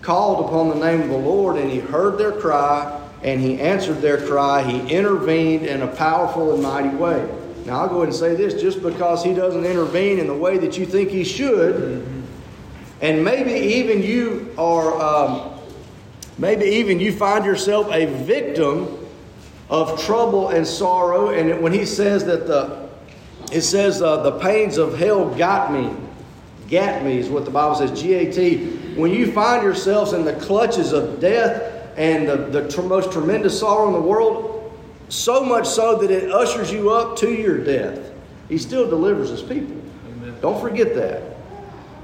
called 0.02 0.44
upon 0.46 0.68
the 0.68 0.74
name 0.74 1.00
of 1.00 1.08
the 1.08 1.16
Lord 1.16 1.56
and 1.56 1.70
he 1.70 1.78
heard 1.78 2.18
their 2.18 2.32
cry 2.32 3.00
and 3.22 3.40
he 3.40 3.60
answered 3.60 4.00
their 4.02 4.26
cry. 4.26 4.62
He 4.62 4.92
intervened 4.92 5.64
in 5.64 5.82
a 5.82 5.86
powerful 5.86 6.52
and 6.52 6.62
mighty 6.62 6.94
way. 6.94 7.26
Now, 7.64 7.82
I'll 7.82 7.88
go 7.88 7.98
ahead 7.98 8.08
and 8.08 8.16
say 8.16 8.34
this 8.34 8.60
just 8.60 8.82
because 8.82 9.22
he 9.22 9.32
doesn't 9.32 9.64
intervene 9.64 10.18
in 10.18 10.26
the 10.26 10.34
way 10.34 10.58
that 10.58 10.76
you 10.76 10.84
think 10.84 11.10
he 11.10 11.22
should, 11.22 12.04
and 13.00 13.24
maybe 13.24 13.52
even 13.52 14.02
you 14.02 14.52
are, 14.58 15.00
um, 15.00 15.60
maybe 16.38 16.64
even 16.64 16.98
you 16.98 17.12
find 17.12 17.44
yourself 17.44 17.86
a 17.92 18.06
victim 18.24 18.98
of 19.70 20.02
trouble 20.02 20.48
and 20.48 20.66
sorrow. 20.66 21.28
And 21.30 21.62
when 21.62 21.72
he 21.72 21.86
says 21.86 22.24
that 22.24 22.48
the, 22.48 22.88
it 23.52 23.62
says 23.62 24.02
uh, 24.02 24.24
the 24.24 24.32
pains 24.40 24.76
of 24.76 24.98
hell 24.98 25.32
got 25.32 25.72
me, 25.72 25.94
got 26.68 27.04
me 27.04 27.18
is 27.18 27.28
what 27.28 27.44
the 27.44 27.52
Bible 27.52 27.76
says, 27.76 28.00
G 28.00 28.14
A 28.14 28.32
T 28.32 28.81
when 28.96 29.12
you 29.12 29.32
find 29.32 29.62
yourselves 29.62 30.12
in 30.12 30.24
the 30.24 30.34
clutches 30.34 30.92
of 30.92 31.20
death 31.20 31.90
and 31.96 32.28
the, 32.28 32.36
the 32.36 32.68
tr- 32.68 32.82
most 32.82 33.12
tremendous 33.12 33.58
sorrow 33.58 33.86
in 33.88 33.92
the 33.92 34.00
world, 34.00 34.72
so 35.08 35.44
much 35.44 35.66
so 35.66 35.98
that 35.98 36.10
it 36.10 36.30
ushers 36.30 36.72
you 36.72 36.90
up 36.90 37.16
to 37.18 37.32
your 37.32 37.58
death, 37.58 38.12
He 38.48 38.58
still 38.58 38.88
delivers 38.88 39.28
His 39.28 39.42
people. 39.42 39.76
Amen. 40.08 40.34
Don't 40.40 40.60
forget 40.60 40.94
that. 40.94 41.22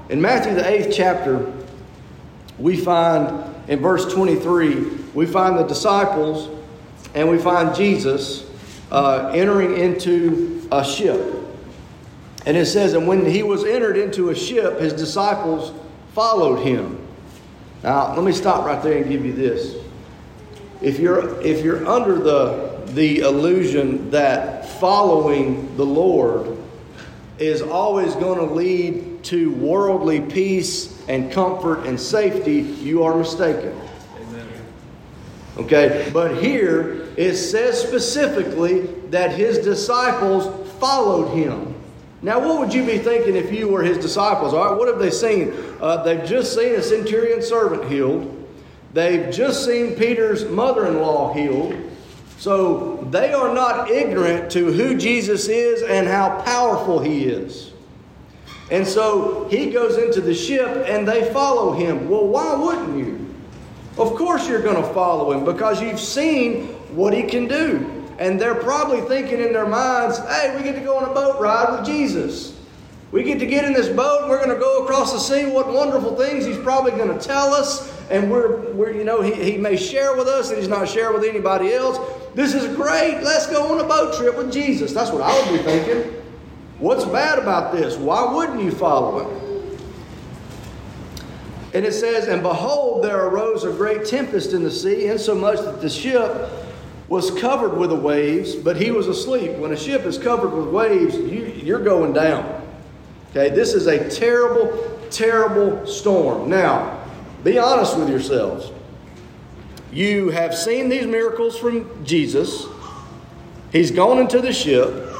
In 0.09 0.21
Matthew, 0.21 0.53
the 0.53 0.67
eighth 0.67 0.93
chapter, 0.95 1.51
we 2.57 2.77
find 2.77 3.55
in 3.69 3.79
verse 3.79 4.11
23, 4.11 4.75
we 5.13 5.25
find 5.25 5.57
the 5.57 5.63
disciples 5.63 6.49
and 7.13 7.29
we 7.29 7.37
find 7.37 7.75
Jesus 7.75 8.49
uh, 8.91 9.31
entering 9.33 9.77
into 9.77 10.67
a 10.71 10.83
ship. 10.83 11.35
And 12.45 12.57
it 12.57 12.65
says, 12.65 12.93
and 12.93 13.07
when 13.07 13.25
he 13.25 13.43
was 13.43 13.63
entered 13.63 13.97
into 13.97 14.29
a 14.29 14.35
ship, 14.35 14.79
his 14.79 14.93
disciples 14.93 15.71
followed 16.19 16.57
him. 16.57 16.99
Now, 17.81 18.13
let 18.13 18.25
me 18.25 18.33
stop 18.33 18.65
right 18.65 18.83
there 18.83 18.97
and 18.97 19.09
give 19.09 19.25
you 19.25 19.31
this. 19.31 19.77
If 20.81 20.99
you're, 20.99 21.39
if 21.41 21.63
you're 21.63 21.87
under 21.87 22.15
the, 22.19 22.81
the 22.87 23.19
illusion 23.19 24.11
that 24.11 24.67
following 24.81 25.77
the 25.77 25.85
Lord 25.85 26.57
is 27.37 27.61
always 27.61 28.15
going 28.15 28.37
to 28.37 28.53
lead 28.53 29.23
to 29.23 29.53
worldly 29.53 30.19
peace 30.19 31.01
and 31.07 31.31
comfort 31.31 31.85
and 31.85 31.97
safety, 31.97 32.63
you 32.63 33.01
are 33.03 33.15
mistaken. 33.15 33.79
Okay, 35.57 36.09
but 36.11 36.43
here 36.43 37.07
it 37.15 37.37
says 37.37 37.81
specifically 37.81 38.87
that 39.11 39.31
his 39.31 39.59
disciples 39.59 40.69
followed 40.79 41.33
him. 41.33 41.68
Now, 42.21 42.39
what 42.39 42.59
would 42.59 42.73
you 42.73 42.85
be 42.85 42.97
thinking 42.97 43.35
if 43.35 43.51
you 43.51 43.69
were 43.69 43.81
his 43.81 43.97
disciples? 43.97 44.53
All 44.53 44.65
right, 44.65 44.77
what 44.77 44.87
have 44.89 44.99
they 44.99 45.11
seen? 45.11 45.53
Uh, 45.79 46.03
they've 46.03 46.25
just 46.25 46.53
seen 46.53 46.75
a 46.75 46.81
centurion 46.81 47.41
servant 47.41 47.89
healed. 47.89 48.35
They've 48.93 49.33
just 49.33 49.65
seen 49.65 49.95
Peter's 49.95 50.45
mother 50.45 50.87
in 50.87 50.99
law 50.99 51.33
healed. 51.33 51.75
So 52.37 53.07
they 53.09 53.33
are 53.33 53.53
not 53.53 53.89
ignorant 53.89 54.51
to 54.51 54.71
who 54.71 54.97
Jesus 54.97 55.47
is 55.47 55.81
and 55.83 56.07
how 56.07 56.41
powerful 56.41 56.99
he 56.99 57.25
is. 57.25 57.71
And 58.71 58.85
so 58.85 59.47
he 59.49 59.71
goes 59.71 59.97
into 59.97 60.21
the 60.21 60.33
ship 60.33 60.85
and 60.87 61.07
they 61.07 61.31
follow 61.33 61.73
him. 61.73 62.09
Well, 62.09 62.27
why 62.27 62.53
wouldn't 62.55 62.97
you? 62.97 63.33
Of 63.97 64.15
course 64.15 64.47
you're 64.47 64.61
going 64.61 64.81
to 64.81 64.93
follow 64.93 65.31
him 65.31 65.43
because 65.43 65.81
you've 65.81 65.99
seen 65.99 66.67
what 66.95 67.13
he 67.13 67.23
can 67.23 67.47
do. 67.47 67.98
And 68.19 68.39
they're 68.39 68.55
probably 68.55 68.99
thinking 69.01 69.39
in 69.39 69.53
their 69.53 69.65
minds, 69.65 70.19
hey, 70.19 70.53
we 70.55 70.61
get 70.61 70.75
to 70.75 70.81
go 70.81 70.97
on 70.97 71.09
a 71.09 71.13
boat 71.13 71.39
ride 71.39 71.71
with 71.71 71.85
Jesus. 71.85 72.53
We 73.11 73.23
get 73.23 73.39
to 73.39 73.45
get 73.45 73.63
in 73.63 73.73
this 73.73 73.87
boat 73.87 74.21
and 74.21 74.29
we're 74.29 74.43
going 74.43 74.53
to 74.53 74.59
go 74.59 74.83
across 74.83 75.13
the 75.13 75.19
sea. 75.19 75.49
What 75.49 75.73
wonderful 75.73 76.15
things 76.17 76.45
he's 76.45 76.57
probably 76.57 76.91
going 76.91 77.17
to 77.17 77.25
tell 77.25 77.53
us. 77.53 77.97
And 78.11 78.29
we're, 78.29 78.71
we're 78.73 78.91
you 78.91 79.05
know, 79.05 79.21
he, 79.21 79.33
he 79.33 79.57
may 79.57 79.77
share 79.77 80.15
with 80.15 80.27
us 80.27 80.49
and 80.49 80.59
he's 80.59 80.67
not 80.67 80.87
sharing 80.87 81.19
with 81.19 81.27
anybody 81.27 81.73
else. 81.73 81.97
This 82.35 82.53
is 82.53 82.75
great. 82.75 83.21
Let's 83.23 83.47
go 83.47 83.73
on 83.73 83.79
a 83.79 83.87
boat 83.87 84.15
trip 84.15 84.37
with 84.37 84.51
Jesus. 84.51 84.93
That's 84.93 85.11
what 85.11 85.21
I 85.21 85.33
would 85.39 85.57
be 85.57 85.63
thinking. 85.63 86.13
What's 86.77 87.05
bad 87.05 87.39
about 87.39 87.71
this? 87.71 87.95
Why 87.95 88.31
wouldn't 88.33 88.61
you 88.61 88.71
follow 88.71 89.29
him? 89.29 89.79
And 91.73 91.85
it 91.85 91.93
says, 91.93 92.27
And 92.27 92.43
behold, 92.43 93.03
there 93.03 93.27
arose 93.27 93.63
a 93.63 93.71
great 93.71 94.05
tempest 94.05 94.53
in 94.53 94.63
the 94.63 94.71
sea, 94.71 95.07
insomuch 95.07 95.59
that 95.61 95.81
the 95.81 95.89
ship 95.89 96.51
was 97.09 97.31
covered 97.31 97.75
with 97.75 97.89
the 97.89 97.95
waves, 97.95 98.55
but 98.55 98.77
he 98.77 98.91
was 98.91 99.07
asleep. 99.07 99.53
When 99.57 99.73
a 99.73 99.77
ship 99.77 100.03
is 100.03 100.17
covered 100.17 100.49
with 100.49 100.67
waves, 100.67 101.17
you, 101.17 101.45
you're 101.63 101.83
going 101.83 102.13
down. 102.13 102.67
Okay, 103.31 103.49
this 103.49 103.73
is 103.73 103.87
a 103.87 104.09
terrible, 104.09 104.99
terrible 105.09 105.85
storm. 105.87 106.49
Now, 106.49 107.03
be 107.43 107.57
honest 107.57 107.97
with 107.97 108.09
yourselves. 108.09 108.71
You 109.91 110.29
have 110.29 110.55
seen 110.55 110.87
these 110.87 111.07
miracles 111.07 111.57
from 111.57 112.05
Jesus. 112.05 112.65
He's 113.71 113.89
gone 113.89 114.19
into 114.19 114.39
the 114.39 114.53
ship. 114.53 115.11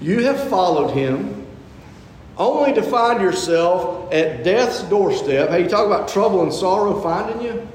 You 0.00 0.24
have 0.24 0.48
followed 0.48 0.90
him 0.92 1.46
only 2.36 2.74
to 2.74 2.82
find 2.82 3.20
yourself 3.20 4.12
at 4.12 4.44
death's 4.44 4.82
doorstep. 4.84 5.50
Hey, 5.50 5.62
you 5.62 5.68
talk 5.68 5.86
about 5.86 6.08
trouble 6.08 6.42
and 6.42 6.52
sorrow 6.52 7.00
finding 7.00 7.40
you? 7.42 7.68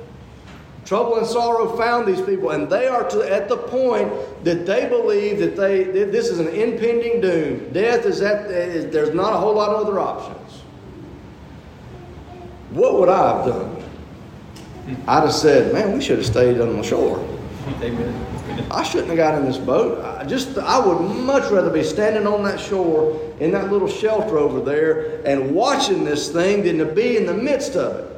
Trouble 0.85 1.17
and 1.17 1.25
sorrow 1.25 1.75
found 1.75 2.07
these 2.07 2.21
people, 2.21 2.51
and 2.51 2.69
they 2.69 2.87
are 2.87 3.09
to, 3.09 3.21
at 3.21 3.49
the 3.49 3.57
point 3.57 4.13
that 4.43 4.67
they 4.67 4.87
believe 4.87 5.39
that 5.39 5.55
they 5.55 5.83
that 5.83 6.11
this 6.11 6.27
is 6.27 6.37
an 6.37 6.47
impending 6.49 7.21
doom. 7.21 7.73
Death 7.73 8.05
is 8.05 8.21
at 8.21 8.51
is, 8.51 8.93
there's 8.93 9.13
not 9.15 9.33
a 9.33 9.37
whole 9.37 9.55
lot 9.55 9.69
of 9.69 9.87
other 9.87 9.99
options. 9.99 10.61
What 12.69 12.99
would 12.99 13.09
I 13.09 13.35
have 13.35 13.45
done? 13.47 13.83
I'd 15.07 15.21
have 15.21 15.33
said, 15.33 15.73
"Man, 15.73 15.91
we 15.93 16.01
should 16.01 16.19
have 16.19 16.27
stayed 16.27 16.61
on 16.61 16.77
the 16.77 16.83
shore." 16.83 17.25
I 18.69 18.83
shouldn't 18.83 19.09
have 19.09 19.17
got 19.17 19.39
in 19.39 19.45
this 19.45 19.57
boat. 19.57 20.03
I 20.03 20.23
just 20.23 20.55
I 20.59 20.77
would 20.85 21.01
much 21.01 21.51
rather 21.51 21.71
be 21.71 21.83
standing 21.83 22.27
on 22.27 22.43
that 22.43 22.59
shore 22.59 23.19
in 23.39 23.51
that 23.51 23.71
little 23.71 23.87
shelter 23.87 24.37
over 24.37 24.61
there 24.61 25.25
and 25.25 25.55
watching 25.55 26.03
this 26.03 26.31
thing 26.31 26.63
than 26.63 26.77
to 26.77 26.85
be 26.85 27.17
in 27.17 27.25
the 27.25 27.33
midst 27.33 27.75
of 27.75 27.95
it. 27.95 28.14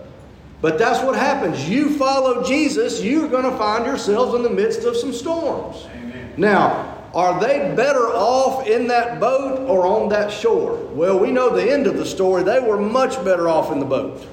But 0.62 0.80
that's 0.80 1.04
what 1.04 1.16
happens. 1.16 1.70
You 1.70 1.98
follow 1.98 2.44
Jesus, 2.44 3.02
you're 3.02 3.28
going 3.28 3.50
to 3.50 3.58
find 3.58 3.86
yourselves 3.86 4.34
in 4.34 4.44
the 4.44 4.50
midst 4.50 4.84
of 4.84 4.98
some 4.98 5.14
storms. 5.14 5.86
Amen. 5.94 6.34
Now, 6.38 6.96
are 7.14 7.40
they 7.40 7.74
better 7.76 8.08
off 8.08 8.68
in 8.68 8.88
that 8.88 9.20
boat 9.20 9.68
or 9.70 9.86
on 9.86 10.10
that 10.10 10.32
shore? 10.32 10.78
Well, 10.94 11.20
we 11.20 11.32
know 11.32 11.56
the 11.56 11.72
end 11.72 11.88
of 11.88 11.98
the 11.98 12.06
story. 12.06 12.44
They 12.44 12.60
were 12.60 12.80
much 12.80 13.24
better 13.24 13.48
off 13.48 13.72
in 13.72 13.80
the 13.80 13.86
boat. 13.86 14.28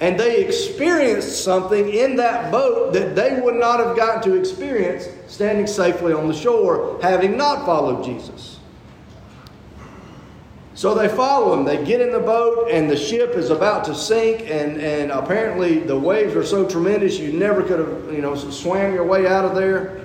And 0.00 0.18
they 0.18 0.44
experienced 0.44 1.44
something 1.44 1.88
in 1.88 2.16
that 2.16 2.50
boat 2.50 2.92
that 2.92 3.14
they 3.14 3.40
would 3.40 3.54
not 3.54 3.78
have 3.78 3.96
gotten 3.96 4.22
to 4.24 4.38
experience 4.38 5.08
standing 5.28 5.66
safely 5.66 6.12
on 6.12 6.26
the 6.26 6.34
shore, 6.34 6.98
having 7.00 7.36
not 7.36 7.64
followed 7.64 8.04
Jesus. 8.04 8.58
So 10.74 10.92
they 10.92 11.08
follow 11.08 11.56
him. 11.56 11.64
They 11.64 11.84
get 11.84 12.00
in 12.00 12.10
the 12.10 12.18
boat, 12.18 12.68
and 12.68 12.90
the 12.90 12.96
ship 12.96 13.34
is 13.36 13.50
about 13.50 13.84
to 13.84 13.94
sink. 13.94 14.40
And, 14.42 14.80
and 14.80 15.12
apparently, 15.12 15.78
the 15.78 15.98
waves 15.98 16.34
are 16.34 16.44
so 16.44 16.68
tremendous 16.68 17.18
you 17.18 17.32
never 17.32 17.62
could 17.62 17.78
have, 17.78 18.12
you 18.12 18.20
know, 18.20 18.34
swam 18.34 18.92
your 18.92 19.04
way 19.04 19.26
out 19.26 19.44
of 19.44 19.54
there. 19.54 20.04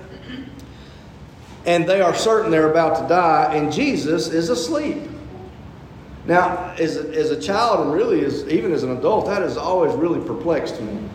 And 1.65 1.87
they 1.89 2.01
are 2.01 2.15
certain 2.15 2.51
they're 2.51 2.71
about 2.71 3.01
to 3.01 3.07
die, 3.07 3.53
and 3.55 3.71
Jesus 3.71 4.29
is 4.29 4.49
asleep. 4.49 4.97
Now, 6.25 6.75
as 6.79 6.97
a, 6.97 7.09
as 7.09 7.31
a 7.31 7.41
child, 7.41 7.85
and 7.85 7.93
really 7.93 8.23
as 8.23 8.47
even 8.47 8.71
as 8.71 8.83
an 8.83 8.95
adult, 8.95 9.25
that 9.25 9.41
has 9.41 9.57
always 9.57 9.93
really 9.95 10.25
perplexed 10.25 10.79
me. 10.79 11.09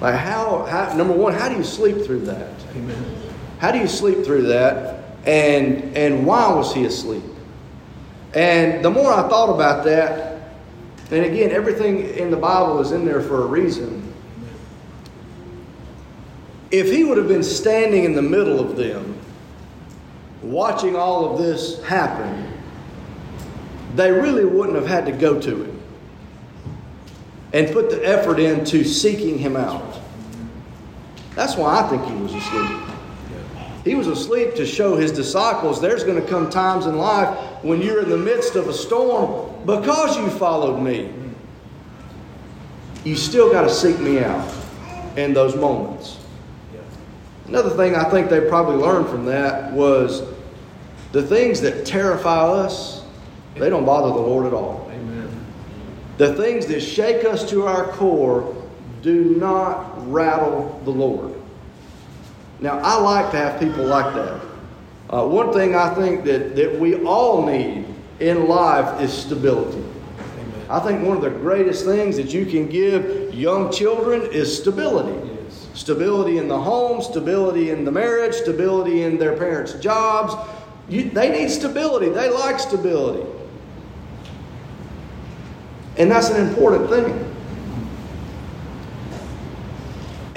Like 0.00 0.16
how, 0.16 0.64
how 0.64 0.94
number 0.96 1.14
one, 1.14 1.32
how 1.32 1.48
do 1.48 1.56
you 1.56 1.64
sleep 1.64 2.04
through 2.04 2.20
that? 2.26 2.52
Amen. 2.74 3.16
How 3.58 3.70
do 3.70 3.78
you 3.78 3.86
sleep 3.86 4.24
through 4.24 4.42
that? 4.48 5.04
And 5.24 5.96
and 5.96 6.26
why 6.26 6.52
was 6.52 6.74
he 6.74 6.84
asleep? 6.84 7.22
And 8.36 8.84
the 8.84 8.90
more 8.90 9.10
I 9.14 9.26
thought 9.30 9.48
about 9.48 9.82
that, 9.86 10.42
and 11.10 11.24
again, 11.24 11.50
everything 11.52 12.10
in 12.10 12.30
the 12.30 12.36
Bible 12.36 12.80
is 12.80 12.92
in 12.92 13.06
there 13.06 13.22
for 13.22 13.42
a 13.42 13.46
reason. 13.46 14.12
If 16.70 16.90
he 16.90 17.02
would 17.02 17.16
have 17.16 17.28
been 17.28 17.42
standing 17.42 18.04
in 18.04 18.14
the 18.14 18.20
middle 18.20 18.60
of 18.60 18.76
them, 18.76 19.18
watching 20.42 20.96
all 20.96 21.32
of 21.32 21.38
this 21.38 21.82
happen, 21.84 22.52
they 23.94 24.12
really 24.12 24.44
wouldn't 24.44 24.76
have 24.76 24.86
had 24.86 25.06
to 25.06 25.12
go 25.12 25.40
to 25.40 25.64
him 25.64 25.82
and 27.54 27.72
put 27.72 27.88
the 27.88 28.06
effort 28.06 28.38
into 28.38 28.84
seeking 28.84 29.38
him 29.38 29.56
out. 29.56 29.98
That's 31.34 31.56
why 31.56 31.80
I 31.80 31.88
think 31.88 32.04
he 32.04 32.14
was 32.16 32.34
asleep. 32.34 32.95
He 33.86 33.94
was 33.94 34.08
asleep 34.08 34.56
to 34.56 34.66
show 34.66 34.96
his 34.96 35.12
disciples 35.12 35.80
there's 35.80 36.02
going 36.02 36.20
to 36.20 36.28
come 36.28 36.50
times 36.50 36.86
in 36.86 36.98
life 36.98 37.38
when 37.62 37.80
you're 37.80 38.02
in 38.02 38.08
the 38.08 38.18
midst 38.18 38.56
of 38.56 38.66
a 38.66 38.72
storm 38.72 39.64
because 39.64 40.16
you 40.16 40.28
followed 40.28 40.80
me. 40.80 41.12
You 43.04 43.14
still 43.14 43.48
got 43.48 43.62
to 43.62 43.70
seek 43.70 44.00
me 44.00 44.18
out 44.18 44.52
in 45.16 45.32
those 45.32 45.54
moments. 45.54 46.18
Another 47.46 47.70
thing 47.70 47.94
I 47.94 48.10
think 48.10 48.28
they 48.28 48.48
probably 48.48 48.74
learned 48.74 49.08
from 49.08 49.24
that 49.26 49.72
was 49.72 50.34
the 51.12 51.22
things 51.22 51.60
that 51.60 51.86
terrify 51.86 52.40
us, 52.40 53.04
they 53.54 53.70
don't 53.70 53.84
bother 53.84 54.08
the 54.08 54.20
Lord 54.20 54.46
at 54.46 54.52
all. 54.52 54.90
Amen. 54.90 55.46
The 56.18 56.34
things 56.34 56.66
that 56.66 56.80
shake 56.80 57.24
us 57.24 57.48
to 57.50 57.68
our 57.68 57.86
core 57.92 58.52
do 59.02 59.36
not 59.36 60.10
rattle 60.10 60.80
the 60.84 60.90
Lord. 60.90 61.36
Now, 62.60 62.78
I 62.78 62.98
like 63.00 63.30
to 63.32 63.36
have 63.36 63.60
people 63.60 63.84
like 63.84 64.14
that. 64.14 64.40
Uh, 65.10 65.26
one 65.26 65.52
thing 65.52 65.74
I 65.74 65.94
think 65.94 66.24
that, 66.24 66.56
that 66.56 66.78
we 66.78 67.04
all 67.04 67.46
need 67.46 67.86
in 68.18 68.48
life 68.48 69.00
is 69.00 69.12
stability. 69.12 69.78
Amen. 69.78 70.66
I 70.70 70.80
think 70.80 71.06
one 71.06 71.16
of 71.16 71.22
the 71.22 71.30
greatest 71.30 71.84
things 71.84 72.16
that 72.16 72.32
you 72.32 72.46
can 72.46 72.68
give 72.68 73.34
young 73.34 73.70
children 73.70 74.22
is 74.32 74.56
stability. 74.56 75.34
Yes. 75.42 75.68
Stability 75.74 76.38
in 76.38 76.48
the 76.48 76.58
home, 76.58 77.02
stability 77.02 77.70
in 77.70 77.84
the 77.84 77.92
marriage, 77.92 78.34
stability 78.34 79.02
in 79.02 79.18
their 79.18 79.36
parents' 79.36 79.74
jobs. 79.74 80.34
You, 80.88 81.10
they 81.10 81.30
need 81.30 81.50
stability. 81.50 82.08
They 82.08 82.30
like 82.30 82.58
stability. 82.58 83.28
And 85.98 86.10
that's 86.10 86.30
an 86.30 86.48
important 86.48 86.90
thing. 86.90 87.25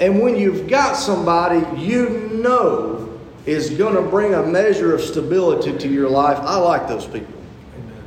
And 0.00 0.18
when 0.20 0.36
you've 0.36 0.66
got 0.66 0.94
somebody 0.94 1.62
you 1.78 2.30
know 2.32 3.20
is 3.44 3.68
going 3.70 3.94
to 3.94 4.02
bring 4.02 4.32
a 4.32 4.42
measure 4.42 4.94
of 4.94 5.02
stability 5.02 5.76
to 5.76 5.88
your 5.88 6.08
life, 6.08 6.38
I 6.38 6.56
like 6.56 6.88
those 6.88 7.04
people. 7.04 7.34
Amen. 7.76 8.02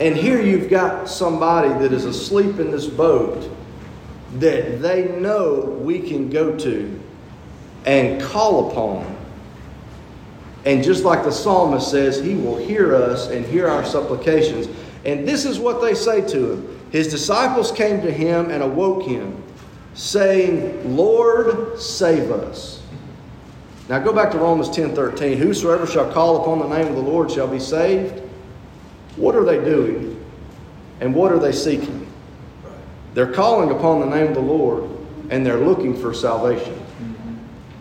And 0.00 0.16
here 0.16 0.40
you've 0.40 0.70
got 0.70 1.08
somebody 1.08 1.68
that 1.68 1.92
is 1.92 2.06
asleep 2.06 2.58
in 2.58 2.70
this 2.70 2.86
boat 2.86 3.50
that 4.38 4.80
they 4.80 5.08
know 5.20 5.60
we 5.60 6.00
can 6.00 6.30
go 6.30 6.56
to 6.56 7.00
and 7.84 8.22
call 8.22 8.70
upon. 8.70 9.14
And 10.64 10.82
just 10.82 11.04
like 11.04 11.24
the 11.24 11.30
psalmist 11.30 11.90
says, 11.90 12.22
he 12.22 12.36
will 12.36 12.56
hear 12.56 12.94
us 12.94 13.28
and 13.28 13.44
hear 13.44 13.68
our 13.68 13.84
supplications. 13.84 14.66
And 15.04 15.28
this 15.28 15.44
is 15.44 15.58
what 15.58 15.82
they 15.82 15.94
say 15.94 16.26
to 16.28 16.52
him 16.52 16.74
his 16.94 17.08
disciples 17.08 17.72
came 17.72 18.00
to 18.02 18.10
him 18.12 18.52
and 18.52 18.62
awoke 18.62 19.02
him, 19.02 19.42
saying, 19.94 20.96
Lord, 20.96 21.76
save 21.76 22.30
us. 22.30 22.84
Now 23.88 23.98
go 23.98 24.12
back 24.12 24.30
to 24.30 24.38
Romans 24.38 24.70
10 24.70 24.94
13. 24.94 25.36
Whosoever 25.36 25.88
shall 25.88 26.08
call 26.12 26.42
upon 26.42 26.60
the 26.60 26.68
name 26.68 26.86
of 26.86 26.94
the 26.94 27.02
Lord 27.02 27.32
shall 27.32 27.48
be 27.48 27.58
saved. 27.58 28.22
what 29.16 29.34
are 29.34 29.44
they 29.44 29.56
doing 29.56 30.24
and 31.00 31.12
what 31.12 31.32
are 31.32 31.40
they 31.40 31.50
seeking? 31.50 32.06
They're 33.14 33.32
calling 33.32 33.72
upon 33.72 33.98
the 33.98 34.06
name 34.06 34.28
of 34.28 34.34
the 34.34 34.40
Lord 34.40 34.88
and 35.30 35.44
they're 35.44 35.58
looking 35.58 36.00
for 36.00 36.14
salvation. 36.14 36.80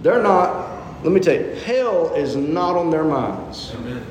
They're 0.01 0.24
not, 0.24 1.03
let 1.03 1.13
me 1.13 1.20
tell 1.20 1.36
you, 1.36 1.53
hell 1.65 2.15
is 2.15 2.36
not 2.36 2.75
on 2.75 2.89
their 2.89 3.03
minds. 3.03 3.75
Amen. 3.75 4.03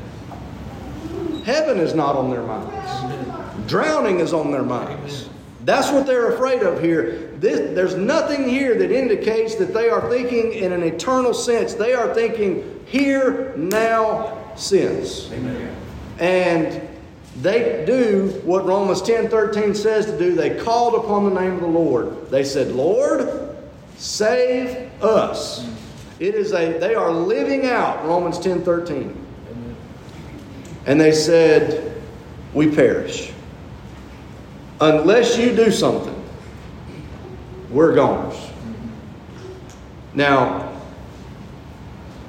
Heaven 1.45 1.81
is 1.81 1.93
not 1.93 2.15
on 2.15 2.31
their 2.31 2.45
minds. 2.45 3.22
Amen. 3.63 3.69
Drowning 3.69 4.21
is 4.21 4.33
on 4.33 4.51
their 4.51 4.63
minds. 4.63 5.29
That's 5.65 5.91
what 5.91 6.07
they're 6.07 6.33
afraid 6.33 6.63
of 6.63 6.83
here. 6.83 7.31
This, 7.39 7.75
there's 7.75 7.95
nothing 7.95 8.49
here 8.49 8.77
that 8.77 8.91
indicates 8.91 9.55
that 9.57 9.73
they 9.73 9.89
are 9.89 10.09
thinking 10.11 10.53
in 10.53 10.73
an 10.73 10.83
eternal 10.83 11.33
sense. 11.33 11.75
They 11.75 11.95
are 11.95 12.13
thinking 12.15 12.85
here, 12.87 13.55
now, 13.57 14.53
since. 14.57 15.31
Amen. 15.33 15.77
And 16.19 16.89
they 17.41 17.85
do 17.87 18.41
what 18.45 18.67
Romans 18.67 19.01
10 19.03 19.29
13 19.29 19.75
says 19.75 20.07
to 20.07 20.19
do. 20.19 20.35
They 20.35 20.63
called 20.63 20.95
upon 20.95 21.33
the 21.33 21.41
name 21.41 21.55
of 21.55 21.61
the 21.61 21.67
Lord. 21.67 22.31
They 22.31 22.45
said, 22.45 22.73
Lord, 22.73 23.57
save 23.97 24.91
us. 25.03 25.67
It 26.21 26.35
is 26.35 26.53
a 26.53 26.79
they 26.79 26.95
are 26.95 27.11
living 27.11 27.67
out 27.67 28.05
Romans 28.05 28.39
10 28.39 28.63
13. 28.63 29.27
And 30.87 31.01
they 31.01 31.13
said, 31.13 32.03
We 32.53 32.75
perish. 32.75 33.33
Unless 34.83 35.39
you 35.39 35.55
do 35.55 35.71
something, 35.71 36.25
we're 37.71 37.95
goners. 37.95 38.51
Now, 40.13 40.77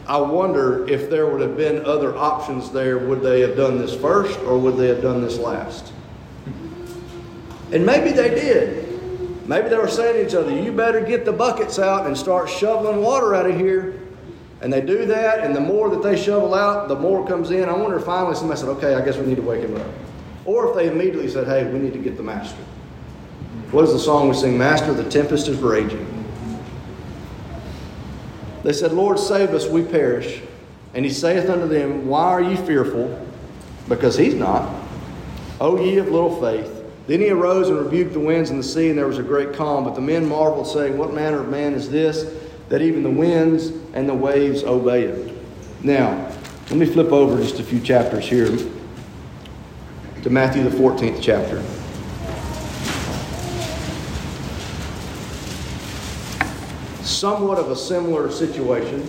I 0.05 0.17
wonder 0.19 0.87
if 0.87 1.09
there 1.09 1.25
would 1.25 1.41
have 1.41 1.57
been 1.57 1.83
other 1.83 2.15
options 2.15 2.69
there. 2.69 2.99
Would 2.99 3.23
they 3.23 3.41
have 3.41 3.57
done 3.57 3.79
this 3.79 3.95
first 3.95 4.39
or 4.41 4.59
would 4.59 4.77
they 4.77 4.87
have 4.89 5.01
done 5.01 5.23
this 5.23 5.39
last? 5.39 5.91
And 7.71 7.83
maybe 7.83 8.11
they 8.11 8.29
did. 8.29 9.47
Maybe 9.47 9.69
they 9.69 9.77
were 9.77 9.87
saying 9.87 10.13
to 10.17 10.27
each 10.27 10.35
other, 10.35 10.51
You 10.51 10.71
better 10.71 11.01
get 11.01 11.25
the 11.25 11.33
buckets 11.33 11.79
out 11.79 12.05
and 12.05 12.15
start 12.15 12.47
shoveling 12.47 13.01
water 13.01 13.33
out 13.33 13.49
of 13.49 13.57
here. 13.57 13.99
And 14.61 14.71
they 14.71 14.81
do 14.81 15.07
that, 15.07 15.39
and 15.39 15.55
the 15.55 15.59
more 15.59 15.89
that 15.89 16.03
they 16.03 16.15
shovel 16.15 16.53
out, 16.53 16.87
the 16.87 16.95
more 16.95 17.27
comes 17.27 17.49
in. 17.49 17.67
I 17.67 17.73
wonder 17.73 17.97
if 17.97 18.05
finally 18.05 18.35
somebody 18.35 18.59
said, 18.59 18.69
Okay, 18.69 18.93
I 18.93 19.03
guess 19.03 19.17
we 19.17 19.25
need 19.25 19.37
to 19.37 19.41
wake 19.41 19.61
him 19.61 19.75
up. 19.75 19.87
Or 20.45 20.69
if 20.69 20.75
they 20.75 20.89
immediately 20.89 21.29
said, 21.29 21.47
Hey, 21.47 21.71
we 21.71 21.79
need 21.79 21.93
to 21.93 21.99
get 21.99 22.17
the 22.17 22.23
master. 22.23 22.61
What 23.71 23.85
is 23.85 23.93
the 23.93 23.99
song 23.99 24.29
we 24.29 24.35
sing? 24.35 24.57
Master, 24.57 24.93
the 24.93 25.09
tempest 25.09 25.47
is 25.47 25.57
raging. 25.57 26.09
They 28.63 28.73
said, 28.73 28.91
Lord, 28.93 29.19
save 29.19 29.49
us, 29.49 29.67
we 29.67 29.83
perish. 29.83 30.41
And 30.93 31.03
he 31.03 31.11
saith 31.11 31.49
unto 31.49 31.67
them, 31.67 32.07
Why 32.07 32.23
are 32.23 32.41
ye 32.41 32.55
fearful? 32.55 33.27
Because 33.89 34.17
he's 34.17 34.35
not. 34.35 34.73
O 35.59 35.83
ye 35.83 35.97
of 35.97 36.07
little 36.07 36.39
faith. 36.39 36.81
Then 37.07 37.19
he 37.19 37.29
arose 37.29 37.69
and 37.69 37.77
rebuked 37.79 38.13
the 38.13 38.19
winds 38.19 38.49
and 38.49 38.59
the 38.59 38.63
sea, 38.63 38.89
and 38.89 38.97
there 38.97 39.07
was 39.07 39.17
a 39.17 39.23
great 39.23 39.53
calm. 39.53 39.83
But 39.83 39.95
the 39.95 40.01
men 40.01 40.27
marveled, 40.27 40.67
saying, 40.67 40.97
What 40.97 41.13
manner 41.13 41.39
of 41.39 41.49
man 41.49 41.73
is 41.73 41.89
this, 41.89 42.31
that 42.69 42.81
even 42.81 43.03
the 43.03 43.09
winds 43.09 43.71
and 43.93 44.07
the 44.07 44.13
waves 44.13 44.63
obey 44.63 45.07
him? 45.07 45.37
Now, 45.81 46.31
let 46.69 46.77
me 46.77 46.85
flip 46.85 47.11
over 47.11 47.41
just 47.41 47.59
a 47.59 47.63
few 47.63 47.81
chapters 47.81 48.27
here 48.27 48.47
to 50.23 50.29
Matthew, 50.29 50.63
the 50.63 50.69
14th 50.69 51.21
chapter. 51.21 51.61
somewhat 57.03 57.57
of 57.57 57.71
a 57.71 57.75
similar 57.75 58.29
situation. 58.29 59.07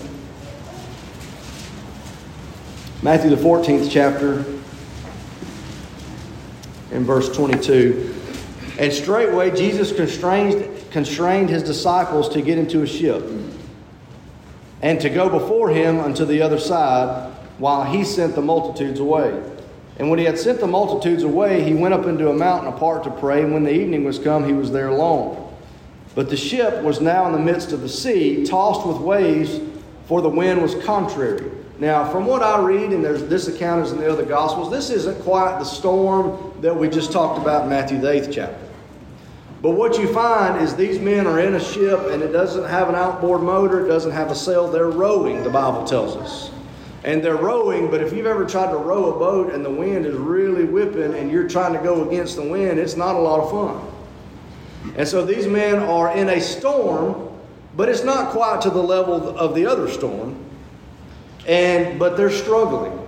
Matthew, 3.02 3.30
the 3.30 3.36
14th 3.36 3.90
chapter, 3.90 4.44
in 6.92 7.04
verse 7.04 7.34
22. 7.34 8.14
And 8.78 8.92
straightway 8.92 9.50
Jesus 9.50 9.92
constrained, 9.92 10.68
constrained 10.92 11.50
his 11.50 11.64
disciples 11.64 12.28
to 12.30 12.42
get 12.42 12.56
into 12.56 12.82
a 12.82 12.86
ship 12.86 13.24
and 14.82 15.00
to 15.00 15.10
go 15.10 15.28
before 15.28 15.70
him 15.70 15.98
unto 15.98 16.24
the 16.24 16.40
other 16.42 16.58
side 16.58 17.32
while 17.58 17.84
he 17.84 18.04
sent 18.04 18.36
the 18.36 18.42
multitudes 18.42 19.00
away. 19.00 19.53
And 19.98 20.10
when 20.10 20.18
he 20.18 20.24
had 20.24 20.38
sent 20.38 20.60
the 20.60 20.66
multitudes 20.66 21.22
away, 21.22 21.62
he 21.62 21.74
went 21.74 21.94
up 21.94 22.06
into 22.06 22.28
a 22.28 22.34
mountain 22.34 22.72
apart 22.72 23.04
to 23.04 23.10
pray. 23.10 23.42
And 23.42 23.52
when 23.52 23.64
the 23.64 23.72
evening 23.72 24.04
was 24.04 24.18
come, 24.18 24.44
he 24.44 24.52
was 24.52 24.72
there 24.72 24.88
alone. 24.88 25.40
But 26.14 26.30
the 26.30 26.36
ship 26.36 26.82
was 26.82 27.00
now 27.00 27.26
in 27.26 27.32
the 27.32 27.38
midst 27.38 27.72
of 27.72 27.80
the 27.80 27.88
sea, 27.88 28.44
tossed 28.44 28.86
with 28.86 28.98
waves, 28.98 29.60
for 30.06 30.20
the 30.20 30.28
wind 30.28 30.62
was 30.62 30.74
contrary. 30.84 31.50
Now, 31.78 32.10
from 32.10 32.26
what 32.26 32.42
I 32.42 32.60
read, 32.60 32.92
and 32.92 33.04
there's 33.04 33.24
this 33.24 33.48
account 33.48 33.84
is 33.84 33.92
in 33.92 33.98
the 33.98 34.10
other 34.10 34.24
Gospels, 34.24 34.70
this 34.70 34.90
isn't 34.90 35.20
quite 35.22 35.58
the 35.58 35.64
storm 35.64 36.52
that 36.60 36.74
we 36.74 36.88
just 36.88 37.10
talked 37.10 37.40
about 37.40 37.64
in 37.64 37.68
Matthew 37.68 37.98
the 38.00 38.10
eighth 38.10 38.30
chapter. 38.32 38.64
But 39.60 39.70
what 39.70 39.98
you 39.98 40.12
find 40.12 40.62
is 40.62 40.76
these 40.76 40.98
men 40.98 41.26
are 41.26 41.40
in 41.40 41.54
a 41.54 41.60
ship 41.60 41.98
and 42.10 42.22
it 42.22 42.32
doesn't 42.32 42.68
have 42.68 42.90
an 42.90 42.94
outboard 42.94 43.42
motor, 43.42 43.84
it 43.84 43.88
doesn't 43.88 44.12
have 44.12 44.30
a 44.30 44.34
sail. 44.34 44.68
They're 44.68 44.90
rowing, 44.90 45.42
the 45.42 45.50
Bible 45.50 45.84
tells 45.84 46.16
us. 46.16 46.50
And 47.04 47.22
they're 47.22 47.36
rowing, 47.36 47.90
but 47.90 48.00
if 48.00 48.14
you've 48.14 48.26
ever 48.26 48.46
tried 48.46 48.70
to 48.70 48.78
row 48.78 49.14
a 49.14 49.18
boat 49.18 49.52
and 49.52 49.62
the 49.62 49.70
wind 49.70 50.06
is 50.06 50.16
really 50.16 50.64
whipping 50.64 51.14
and 51.14 51.30
you're 51.30 51.48
trying 51.48 51.74
to 51.74 51.78
go 51.78 52.08
against 52.08 52.36
the 52.36 52.42
wind, 52.42 52.78
it's 52.78 52.96
not 52.96 53.14
a 53.14 53.18
lot 53.18 53.40
of 53.40 53.50
fun. 53.50 54.94
And 54.96 55.06
so 55.06 55.24
these 55.24 55.46
men 55.46 55.76
are 55.76 56.16
in 56.16 56.30
a 56.30 56.40
storm, 56.40 57.30
but 57.76 57.90
it's 57.90 58.04
not 58.04 58.30
quite 58.30 58.62
to 58.62 58.70
the 58.70 58.82
level 58.82 59.38
of 59.38 59.54
the 59.54 59.66
other 59.66 59.88
storm. 59.88 60.42
And 61.46 61.98
but 61.98 62.16
they're 62.16 62.30
struggling. 62.30 62.98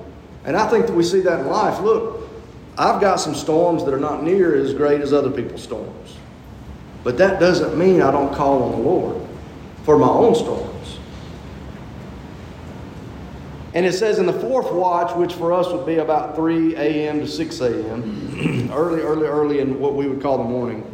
And 0.44 0.56
I 0.56 0.68
think 0.68 0.86
that 0.86 0.92
we 0.92 1.02
see 1.02 1.20
that 1.20 1.40
in 1.40 1.46
life. 1.46 1.80
Look, 1.80 2.28
I've 2.76 3.00
got 3.00 3.16
some 3.16 3.34
storms 3.34 3.82
that 3.86 3.94
are 3.94 4.00
not 4.00 4.22
near 4.22 4.54
as 4.54 4.74
great 4.74 5.00
as 5.00 5.14
other 5.14 5.30
people's 5.30 5.62
storms. 5.62 6.16
But 7.02 7.16
that 7.18 7.40
doesn't 7.40 7.78
mean 7.78 8.02
I 8.02 8.10
don't 8.10 8.34
call 8.34 8.62
on 8.62 8.72
the 8.72 8.78
Lord 8.78 9.26
for 9.84 9.96
my 9.96 10.08
own 10.08 10.34
storms. 10.34 10.75
And 13.76 13.84
it 13.84 13.92
says 13.92 14.18
in 14.18 14.24
the 14.24 14.32
fourth 14.32 14.72
watch, 14.72 15.14
which 15.16 15.34
for 15.34 15.52
us 15.52 15.70
would 15.70 15.84
be 15.84 15.96
about 15.96 16.34
3 16.34 16.76
a.m. 16.76 17.20
to 17.20 17.28
6 17.28 17.60
a.m., 17.60 18.70
early, 18.72 19.02
early, 19.02 19.26
early 19.26 19.60
in 19.60 19.78
what 19.78 19.94
we 19.94 20.08
would 20.08 20.22
call 20.22 20.38
the 20.38 20.44
morning. 20.44 20.90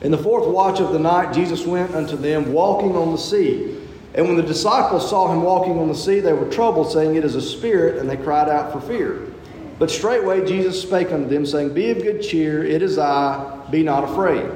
In 0.00 0.10
the 0.10 0.18
fourth 0.18 0.48
watch 0.48 0.80
of 0.80 0.92
the 0.92 0.98
night, 0.98 1.32
Jesus 1.32 1.64
went 1.64 1.94
unto 1.94 2.16
them 2.16 2.52
walking 2.52 2.96
on 2.96 3.12
the 3.12 3.16
sea. 3.16 3.78
And 4.14 4.26
when 4.26 4.36
the 4.36 4.42
disciples 4.42 5.08
saw 5.08 5.32
him 5.32 5.42
walking 5.42 5.78
on 5.78 5.86
the 5.86 5.94
sea, 5.94 6.18
they 6.18 6.32
were 6.32 6.50
troubled, 6.50 6.90
saying, 6.90 7.14
It 7.14 7.24
is 7.24 7.36
a 7.36 7.40
spirit, 7.40 7.98
and 7.98 8.10
they 8.10 8.16
cried 8.16 8.48
out 8.48 8.72
for 8.72 8.80
fear. 8.80 9.32
But 9.78 9.88
straightway 9.88 10.44
Jesus 10.44 10.82
spake 10.82 11.12
unto 11.12 11.28
them, 11.28 11.46
saying, 11.46 11.74
Be 11.74 11.90
of 11.90 12.02
good 12.02 12.22
cheer, 12.22 12.64
it 12.64 12.82
is 12.82 12.98
I, 12.98 13.64
be 13.70 13.84
not 13.84 14.02
afraid. 14.02 14.50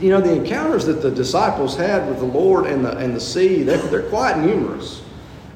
You 0.00 0.10
know, 0.10 0.20
the 0.20 0.34
encounters 0.34 0.84
that 0.86 1.00
the 1.00 1.12
disciples 1.12 1.76
had 1.76 2.08
with 2.08 2.18
the 2.18 2.24
Lord 2.24 2.66
and 2.66 2.84
the, 2.84 2.98
and 2.98 3.14
the 3.14 3.20
sea, 3.20 3.62
they're, 3.62 3.78
they're 3.78 4.10
quite 4.10 4.36
numerous. 4.38 5.02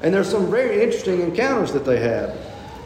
And 0.03 0.13
there's 0.13 0.29
some 0.29 0.51
very 0.51 0.83
interesting 0.83 1.21
encounters 1.21 1.71
that 1.71 1.85
they 1.85 1.99
had. 1.99 2.37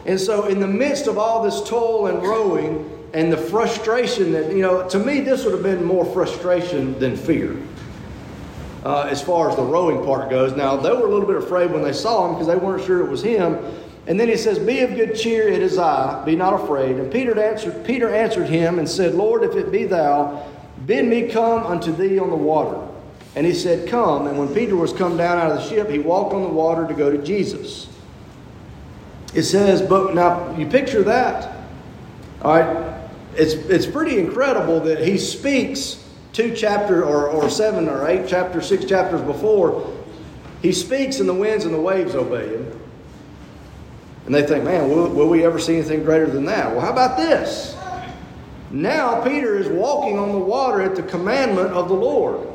And 0.06 0.18
so, 0.18 0.46
in 0.46 0.60
the 0.60 0.68
midst 0.68 1.06
of 1.06 1.18
all 1.18 1.42
this 1.42 1.68
toil 1.68 2.06
and 2.06 2.22
rowing, 2.22 2.88
and 3.12 3.32
the 3.32 3.36
frustration 3.36 4.32
that, 4.32 4.52
you 4.52 4.62
know, 4.62 4.88
to 4.88 4.98
me, 4.98 5.20
this 5.20 5.44
would 5.44 5.52
have 5.52 5.62
been 5.62 5.84
more 5.84 6.04
frustration 6.04 6.98
than 6.98 7.16
fear. 7.16 7.56
Uh, 8.84 9.08
as 9.10 9.20
far 9.20 9.50
as 9.50 9.56
the 9.56 9.62
rowing 9.62 10.04
part 10.04 10.30
goes. 10.30 10.56
Now, 10.56 10.76
they 10.76 10.90
were 10.90 11.06
a 11.06 11.10
little 11.10 11.26
bit 11.26 11.36
afraid 11.36 11.70
when 11.70 11.82
they 11.82 11.92
saw 11.92 12.28
him 12.28 12.34
because 12.34 12.46
they 12.46 12.56
weren't 12.56 12.84
sure 12.84 13.04
it 13.04 13.10
was 13.10 13.22
him. 13.22 13.58
And 14.06 14.18
then 14.18 14.28
he 14.28 14.36
says, 14.36 14.58
Be 14.58 14.80
of 14.80 14.94
good 14.94 15.16
cheer, 15.16 15.48
it 15.48 15.60
is 15.60 15.78
I, 15.78 16.24
be 16.24 16.36
not 16.36 16.54
afraid. 16.54 16.96
And 16.96 17.12
Peter 17.12 17.38
answered, 17.38 17.84
Peter 17.84 18.14
answered 18.14 18.48
him 18.48 18.78
and 18.78 18.88
said, 18.88 19.14
Lord, 19.14 19.42
if 19.42 19.56
it 19.56 19.72
be 19.72 19.84
thou, 19.84 20.46
bid 20.86 21.06
me 21.06 21.28
come 21.28 21.66
unto 21.66 21.92
thee 21.92 22.18
on 22.18 22.30
the 22.30 22.36
water. 22.36 22.87
And 23.34 23.46
he 23.46 23.54
said, 23.54 23.88
Come. 23.88 24.26
And 24.26 24.38
when 24.38 24.52
Peter 24.54 24.76
was 24.76 24.92
come 24.92 25.16
down 25.16 25.38
out 25.38 25.50
of 25.50 25.58
the 25.58 25.68
ship, 25.68 25.88
he 25.88 25.98
walked 25.98 26.34
on 26.34 26.42
the 26.42 26.48
water 26.48 26.86
to 26.86 26.94
go 26.94 27.10
to 27.10 27.18
Jesus. 27.18 27.88
It 29.34 29.44
says, 29.44 29.82
But 29.82 30.14
now 30.14 30.56
you 30.56 30.66
picture 30.66 31.02
that. 31.04 31.54
All 32.42 32.58
right, 32.58 32.98
it's, 33.34 33.54
it's 33.54 33.86
pretty 33.86 34.18
incredible 34.18 34.80
that 34.80 35.00
he 35.00 35.18
speaks 35.18 36.04
two 36.32 36.54
chapter 36.54 37.04
or, 37.04 37.28
or 37.28 37.50
seven 37.50 37.88
or 37.88 38.08
eight 38.08 38.28
chapters, 38.28 38.68
six 38.68 38.84
chapters 38.84 39.20
before. 39.22 39.94
He 40.62 40.72
speaks 40.72 41.20
and 41.20 41.28
the 41.28 41.34
winds 41.34 41.64
and 41.64 41.74
the 41.74 41.80
waves 41.80 42.14
obey 42.14 42.48
him. 42.48 42.80
And 44.26 44.34
they 44.34 44.46
think, 44.46 44.64
man, 44.64 44.90
will, 44.90 45.08
will 45.08 45.28
we 45.28 45.44
ever 45.44 45.58
see 45.58 45.76
anything 45.76 46.04
greater 46.04 46.26
than 46.26 46.44
that? 46.46 46.70
Well, 46.70 46.80
how 46.80 46.92
about 46.92 47.16
this? 47.16 47.76
Now 48.70 49.22
Peter 49.22 49.56
is 49.56 49.68
walking 49.68 50.18
on 50.18 50.32
the 50.32 50.38
water 50.38 50.82
at 50.82 50.94
the 50.94 51.02
commandment 51.02 51.70
of 51.70 51.88
the 51.88 51.94
Lord. 51.94 52.46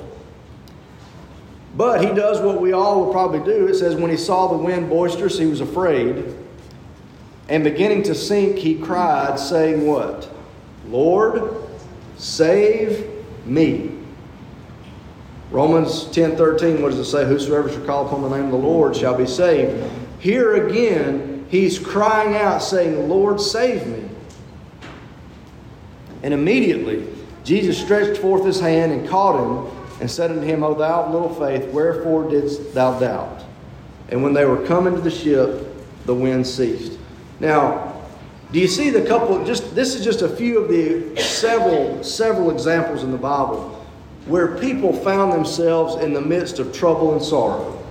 But 1.76 2.04
he 2.04 2.14
does 2.14 2.40
what 2.40 2.62
we 2.62 2.72
all 2.72 3.06
would 3.06 3.12
probably 3.12 3.40
do. 3.40 3.68
It 3.68 3.76
says, 3.76 3.96
when 3.96 4.12
he 4.12 4.18
saw 4.18 4.48
the 4.48 4.58
wind 4.58 4.90
boisterous, 4.90 5.38
he 5.38 5.48
was 5.48 5.62
afraid. 5.62 6.36
And 7.50 7.64
beginning 7.64 8.04
to 8.04 8.16
sink, 8.16 8.58
he 8.58 8.76
cried, 8.76 9.40
saying, 9.40 9.86
What? 9.86 10.30
Lord, 10.88 11.56
save 12.18 13.10
me. 13.46 13.92
Romans 15.52 16.06
10 16.06 16.36
13, 16.36 16.82
what 16.82 16.92
does 16.92 17.00
it 17.00 17.06
say? 17.06 17.26
Whosoever 17.26 17.70
shall 17.70 17.86
call 17.86 18.08
upon 18.08 18.22
the 18.22 18.30
name 18.30 18.46
of 18.46 18.52
the 18.52 18.58
Lord 18.58 18.96
shall 18.96 19.16
be 19.16 19.28
saved. 19.28 19.92
Here 20.20 20.68
again, 20.68 21.46
he's 21.50 21.78
crying 21.78 22.36
out, 22.36 22.60
saying, 22.60 23.10
Lord, 23.10 23.40
save 23.40 23.86
me. 23.86 24.10
And 26.24 26.34
immediately 26.34 27.06
Jesus 27.44 27.78
stretched 27.78 28.20
forth 28.20 28.46
his 28.46 28.60
hand 28.60 28.92
and 28.94 29.08
caught 29.08 29.40
him 29.40 29.73
and 30.00 30.10
said 30.10 30.32
unto 30.32 30.44
him, 30.44 30.64
O 30.64 30.74
thou 30.74 31.04
of 31.04 31.14
little 31.14 31.34
faith, 31.34 31.72
wherefore 31.72 32.30
didst 32.30 32.74
thou 32.74 33.00
doubt? 33.00 33.44
And 34.10 34.24
when 34.24 34.34
they 34.34 34.46
were 34.46 34.66
coming 34.66 34.96
to 34.96 35.02
the 35.02 35.12
ship, 35.12 35.68
the 36.06 36.14
wind 36.14 36.46
ceased. 36.46 37.00
Now, 37.40 37.94
do 38.52 38.60
you 38.60 38.68
see 38.68 38.90
the 38.90 39.02
couple? 39.02 39.44
Just 39.46 39.74
this 39.74 39.96
is 39.96 40.04
just 40.04 40.22
a 40.22 40.30
few 40.30 40.60
of 40.60 40.70
the 40.70 41.20
several 41.20 42.04
several 42.04 42.52
examples 42.52 43.04
in 43.04 43.12
the 43.12 43.18
Bible 43.18 43.84
where 44.26 44.58
people 44.58 44.94
found 44.94 45.34
themselves 45.34 45.96
in 45.96 46.14
the 46.14 46.22
midst 46.22 46.60
of 46.60 46.74
trouble 46.74 47.14
and 47.14 47.22
sorrow, 47.22 47.84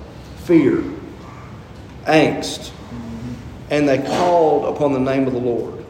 fear, 0.45 0.83
angst, 2.05 2.71
and 3.71 3.88
they 3.88 3.99
called 3.99 4.75
upon 4.75 4.93
the 4.93 5.01
name 5.01 5.27
of 5.27 5.33
the 5.33 5.41
Lord. 5.41 5.85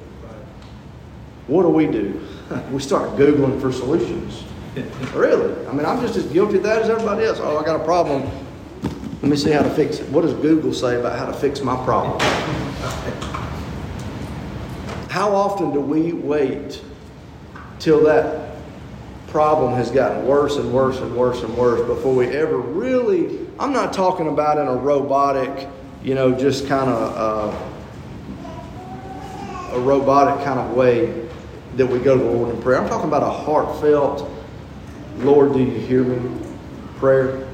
What 1.46 1.62
do 1.62 1.68
we 1.68 1.86
do? 1.86 2.20
We 2.70 2.80
start 2.80 3.10
Googling 3.16 3.60
for 3.60 3.72
solutions. 3.72 4.44
Really? 5.14 5.66
I 5.66 5.72
mean, 5.72 5.84
I'm 5.84 6.00
just 6.00 6.16
as 6.16 6.24
guilty 6.26 6.56
of 6.56 6.62
that 6.62 6.82
as 6.82 6.88
everybody 6.88 7.26
else. 7.26 7.38
Oh, 7.40 7.58
I 7.58 7.64
got 7.64 7.80
a 7.80 7.84
problem. 7.84 8.22
Let 9.20 9.30
me 9.30 9.36
see 9.36 9.50
how 9.50 9.62
to 9.62 9.70
fix 9.70 9.98
it. 9.98 10.08
What 10.08 10.22
does 10.22 10.32
Google 10.34 10.72
say 10.72 10.98
about 10.98 11.18
how 11.18 11.26
to 11.26 11.32
fix 11.32 11.60
my 11.60 11.76
problem? 11.84 12.18
How 15.10 15.34
often 15.34 15.72
do 15.72 15.80
we 15.80 16.14
wait 16.14 16.82
till 17.78 18.02
that 18.04 18.54
problem 19.28 19.74
has 19.74 19.90
gotten 19.90 20.26
worse 20.26 20.56
and 20.56 20.72
worse 20.72 20.98
and 20.98 21.14
worse 21.16 21.42
and 21.42 21.56
worse 21.56 21.86
before 21.86 22.14
we 22.14 22.26
ever 22.28 22.58
really, 22.58 23.46
I'm 23.58 23.72
not 23.72 23.92
talking 23.92 24.28
about 24.28 24.58
in 24.58 24.66
a 24.66 24.74
robotic, 24.74 25.68
you 26.02 26.14
know, 26.14 26.32
just 26.32 26.66
kind 26.66 26.90
of 26.90 27.16
uh, 27.16 27.54
a 29.74 29.80
robotic 29.80 30.44
kind 30.44 30.58
of 30.58 30.74
way 30.76 31.28
that 31.76 31.86
we 31.86 31.98
go 31.98 32.16
to 32.16 32.22
the 32.22 32.30
Lord 32.30 32.54
in 32.54 32.62
prayer. 32.62 32.80
I'm 32.80 32.88
talking 32.88 33.08
about 33.08 33.22
a 33.22 33.30
heartfelt, 33.30 34.28
Lord, 35.18 35.52
do 35.52 35.60
you 35.60 35.70
hear 35.70 36.04
me? 36.04 36.42
prayer. 37.02 37.48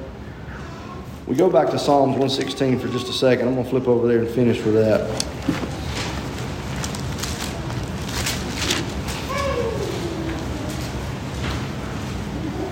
We 1.26 1.34
go 1.34 1.48
back 1.48 1.70
to 1.70 1.78
Psalms 1.78 2.10
116 2.18 2.80
for 2.80 2.88
just 2.88 3.08
a 3.08 3.14
second. 3.14 3.48
I'm 3.48 3.54
going 3.54 3.64
to 3.64 3.70
flip 3.70 3.88
over 3.88 4.06
there 4.06 4.18
and 4.18 4.28
finish 4.28 4.62
with 4.62 4.74
that. 4.74 5.08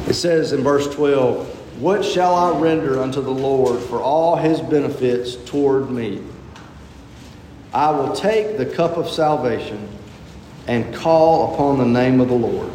It 0.06 0.12
says 0.12 0.52
in 0.52 0.62
verse 0.62 0.94
12, 0.94 1.80
What 1.80 2.04
shall 2.04 2.34
I 2.34 2.60
render 2.60 3.00
unto 3.00 3.22
the 3.22 3.30
Lord 3.30 3.80
for 3.80 4.02
all 4.02 4.36
his 4.36 4.60
benefits 4.60 5.36
toward 5.50 5.90
me? 5.90 6.22
I 7.72 7.90
will 7.90 8.14
take 8.14 8.58
the 8.58 8.66
cup 8.66 8.98
of 8.98 9.08
salvation 9.08 9.88
and 10.66 10.94
call 10.94 11.54
upon 11.54 11.78
the 11.78 11.86
name 11.86 12.20
of 12.20 12.28
the 12.28 12.34
Lord. 12.34 12.70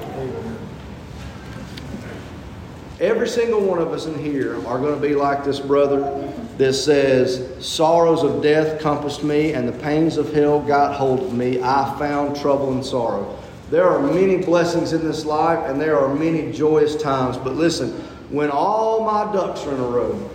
Every 3.02 3.28
single 3.28 3.62
one 3.62 3.80
of 3.80 3.92
us 3.94 4.06
in 4.06 4.18
here 4.20 4.56
are 4.68 4.78
going 4.78 4.94
to 4.94 5.02
be 5.02 5.16
like 5.16 5.44
this 5.44 5.60
brother 5.60 6.32
that 6.60 6.74
says, 6.74 7.66
Sorrows 7.66 8.22
of 8.22 8.44
death 8.44 8.80
compassed 8.80 9.24
me, 9.24 9.54
and 9.54 9.68
the 9.68 9.72
pains 9.72 10.18
of 10.18 10.32
hell 10.32 10.62
got 10.62 10.96
hold 10.96 11.22
of 11.22 11.34
me. 11.34 11.60
I 11.64 11.96
found 11.98 12.36
trouble 12.40 12.72
and 12.74 12.86
sorrow. 12.86 13.40
There 13.72 13.90
are 13.90 14.00
many 14.00 14.38
blessings 14.38 14.94
in 14.94 15.04
this 15.04 15.26
life 15.26 15.68
and 15.68 15.82
there 15.82 15.98
are 15.98 16.14
many 16.14 16.52
joyous 16.52 16.96
times. 16.96 17.38
But 17.38 17.56
listen, 17.56 17.90
when 18.30 18.52
all 18.52 19.04
my 19.04 19.34
ducks 19.34 19.66
are 19.66 19.74
in 19.74 19.80
a 19.80 19.88
row 19.88 20.30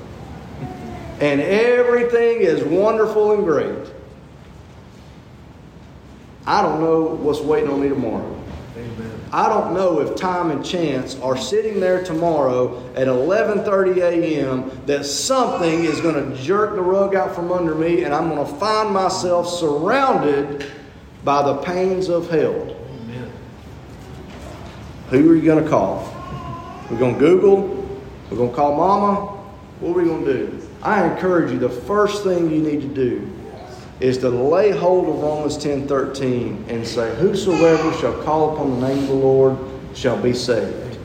and 1.20 1.40
everything 1.40 2.40
is 2.40 2.64
wonderful 2.64 3.32
and 3.32 3.44
great, 3.44 3.90
I 6.46 6.62
don't 6.62 6.80
know 6.80 7.02
what's 7.02 7.40
waiting 7.40 7.70
on 7.70 7.80
me 7.80 7.90
tomorrow. 7.90 8.42
Amen. 8.76 9.20
I 9.32 9.48
don't 9.48 9.74
know 9.74 10.00
if 10.00 10.16
time 10.16 10.50
and 10.50 10.64
chance 10.64 11.18
are 11.20 11.36
sitting 11.36 11.80
there 11.80 12.04
tomorrow 12.04 12.82
at 12.94 13.06
11:30 13.06 13.96
a.m. 13.98 14.70
that 14.86 15.04
something 15.04 15.84
is 15.84 16.00
going 16.00 16.14
to 16.14 16.42
jerk 16.42 16.74
the 16.74 16.82
rug 16.82 17.14
out 17.14 17.34
from 17.34 17.50
under 17.50 17.74
me 17.74 18.04
and 18.04 18.14
I'm 18.14 18.28
going 18.28 18.46
to 18.46 18.54
find 18.56 18.92
myself 18.92 19.48
surrounded 19.48 20.66
by 21.24 21.42
the 21.42 21.56
pains 21.58 22.08
of 22.08 22.30
hell. 22.30 22.76
Who 25.10 25.30
are 25.30 25.36
you 25.36 25.42
going 25.42 25.62
to 25.62 25.70
call? 25.70 26.12
We're 26.90 26.98
going 26.98 27.14
to 27.14 27.20
Google? 27.20 27.68
We're 28.30 28.36
going 28.36 28.50
to 28.50 28.56
call 28.56 28.76
mama? 28.76 29.26
What 29.80 29.90
are 29.90 30.02
we 30.02 30.04
going 30.04 30.24
to 30.24 30.34
do? 30.34 30.68
I 30.82 31.06
encourage 31.08 31.52
you, 31.52 31.58
the 31.58 31.68
first 31.68 32.24
thing 32.24 32.50
you 32.50 32.60
need 32.60 32.80
to 32.80 32.88
do 32.88 33.35
is 34.00 34.18
to 34.18 34.28
lay 34.28 34.70
hold 34.70 35.08
of 35.08 35.22
Romans 35.22 35.56
10 35.56 35.88
13 35.88 36.66
and 36.68 36.86
say, 36.86 37.14
Whosoever 37.16 37.92
shall 37.98 38.22
call 38.22 38.54
upon 38.54 38.80
the 38.80 38.88
name 38.88 38.98
of 38.98 39.08
the 39.08 39.14
Lord 39.14 39.58
shall 39.94 40.20
be 40.20 40.34
saved. 40.34 40.98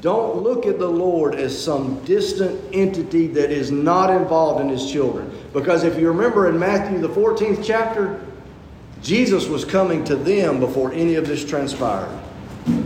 Don't 0.00 0.42
look 0.42 0.66
at 0.66 0.78
the 0.78 0.88
Lord 0.88 1.34
as 1.34 1.60
some 1.60 1.98
distant 2.04 2.60
entity 2.74 3.26
that 3.28 3.50
is 3.50 3.70
not 3.70 4.10
involved 4.10 4.60
in 4.60 4.68
his 4.68 4.90
children. 4.90 5.32
Because 5.54 5.82
if 5.82 5.98
you 5.98 6.08
remember 6.08 6.48
in 6.48 6.58
Matthew, 6.58 6.98
the 6.98 7.08
14th 7.08 7.64
chapter, 7.64 8.22
Jesus 9.02 9.46
was 9.46 9.64
coming 9.64 10.04
to 10.04 10.14
them 10.14 10.60
before 10.60 10.92
any 10.92 11.14
of 11.14 11.26
this 11.26 11.44
transpired. 11.44 12.20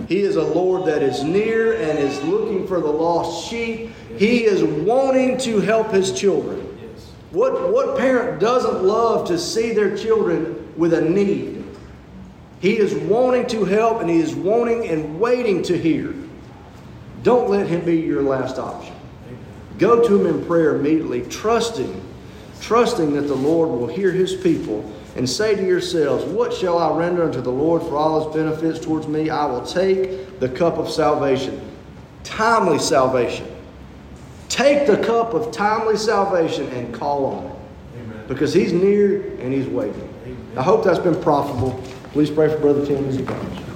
He 0.09 0.21
is 0.21 0.37
a 0.37 0.43
Lord 0.43 0.87
that 0.87 1.03
is 1.03 1.23
near 1.25 1.75
and 1.75 1.99
is 1.99 2.23
looking 2.23 2.67
for 2.67 2.81
the 2.81 2.87
lost 2.87 3.49
sheep. 3.49 3.91
He 4.17 4.45
is 4.45 4.63
wanting 4.63 5.39
to 5.39 5.61
help 5.61 5.91
his 5.91 6.13
children. 6.13 6.68
What, 7.31 7.73
what 7.73 7.99
parent 7.99 8.41
doesn't 8.41 8.83
love 8.83 9.29
to 9.29 9.39
see 9.39 9.73
their 9.73 9.97
children 9.97 10.73
with 10.77 10.95
a 10.95 11.03
need? 11.03 11.65
He 12.61 12.79
is 12.79 12.95
wanting 12.95 13.47
to 13.49 13.65
help 13.65 14.01
and 14.01 14.09
he 14.09 14.19
is 14.19 14.35
wanting 14.35 14.89
and 14.89 15.21
waiting 15.21 15.63
to 15.65 15.79
hear. 15.79 16.15
Don't 17.23 17.51
let 17.51 17.67
him 17.67 17.85
be 17.85 18.01
your 18.01 18.23
last 18.23 18.59
option. 18.59 18.95
Go 19.79 20.07
to 20.07 20.21
him 20.21 20.27
in 20.27 20.45
prayer 20.47 20.77
immediately, 20.77 21.23
trusting, 21.23 22.01
trusting 22.61 23.13
that 23.15 23.23
the 23.23 23.35
Lord 23.35 23.69
will 23.69 23.87
hear 23.87 24.11
his 24.11 24.35
people 24.35 24.91
and 25.15 25.29
say 25.29 25.55
to 25.55 25.65
yourselves, 25.65 26.25
What 26.25 26.53
shall 26.53 26.79
I 26.79 26.97
render 26.97 27.25
unto 27.25 27.41
the 27.41 27.51
Lord 27.51 27.83
for 27.83 27.97
all 27.97 28.25
his 28.25 28.35
benefits 28.35 28.85
towards 28.85 29.07
me? 29.07 29.31
I 29.31 29.45
will 29.47 29.65
take 29.65 30.41
the 30.41 30.49
cup 30.49 30.79
of 30.79 30.89
salvation, 30.91 31.61
timely 32.25 32.79
salvation. 32.79 33.47
Take 34.49 34.87
the 34.87 34.97
cup 34.99 35.35
of 35.35 35.53
timely 35.53 35.97
salvation 35.97 36.69
and 36.69 36.93
call 36.95 37.27
on 37.27 37.45
it. 37.45 37.53
Amen. 38.01 38.25
Because 38.29 38.55
he's 38.55 38.73
near 38.73 39.23
and 39.41 39.53
he's 39.53 39.67
waiting. 39.67 40.09
Amen. 40.25 40.39
I 40.57 40.63
hope 40.63 40.85
that's 40.85 40.99
been 40.99 41.21
profitable. 41.21 41.83
Please 42.13 42.31
pray 42.31 42.49
for 42.49 42.59
Brother 42.59 42.85
Tim 42.87 43.07
as 43.07 43.17
he 43.17 43.25
comes. 43.25 43.68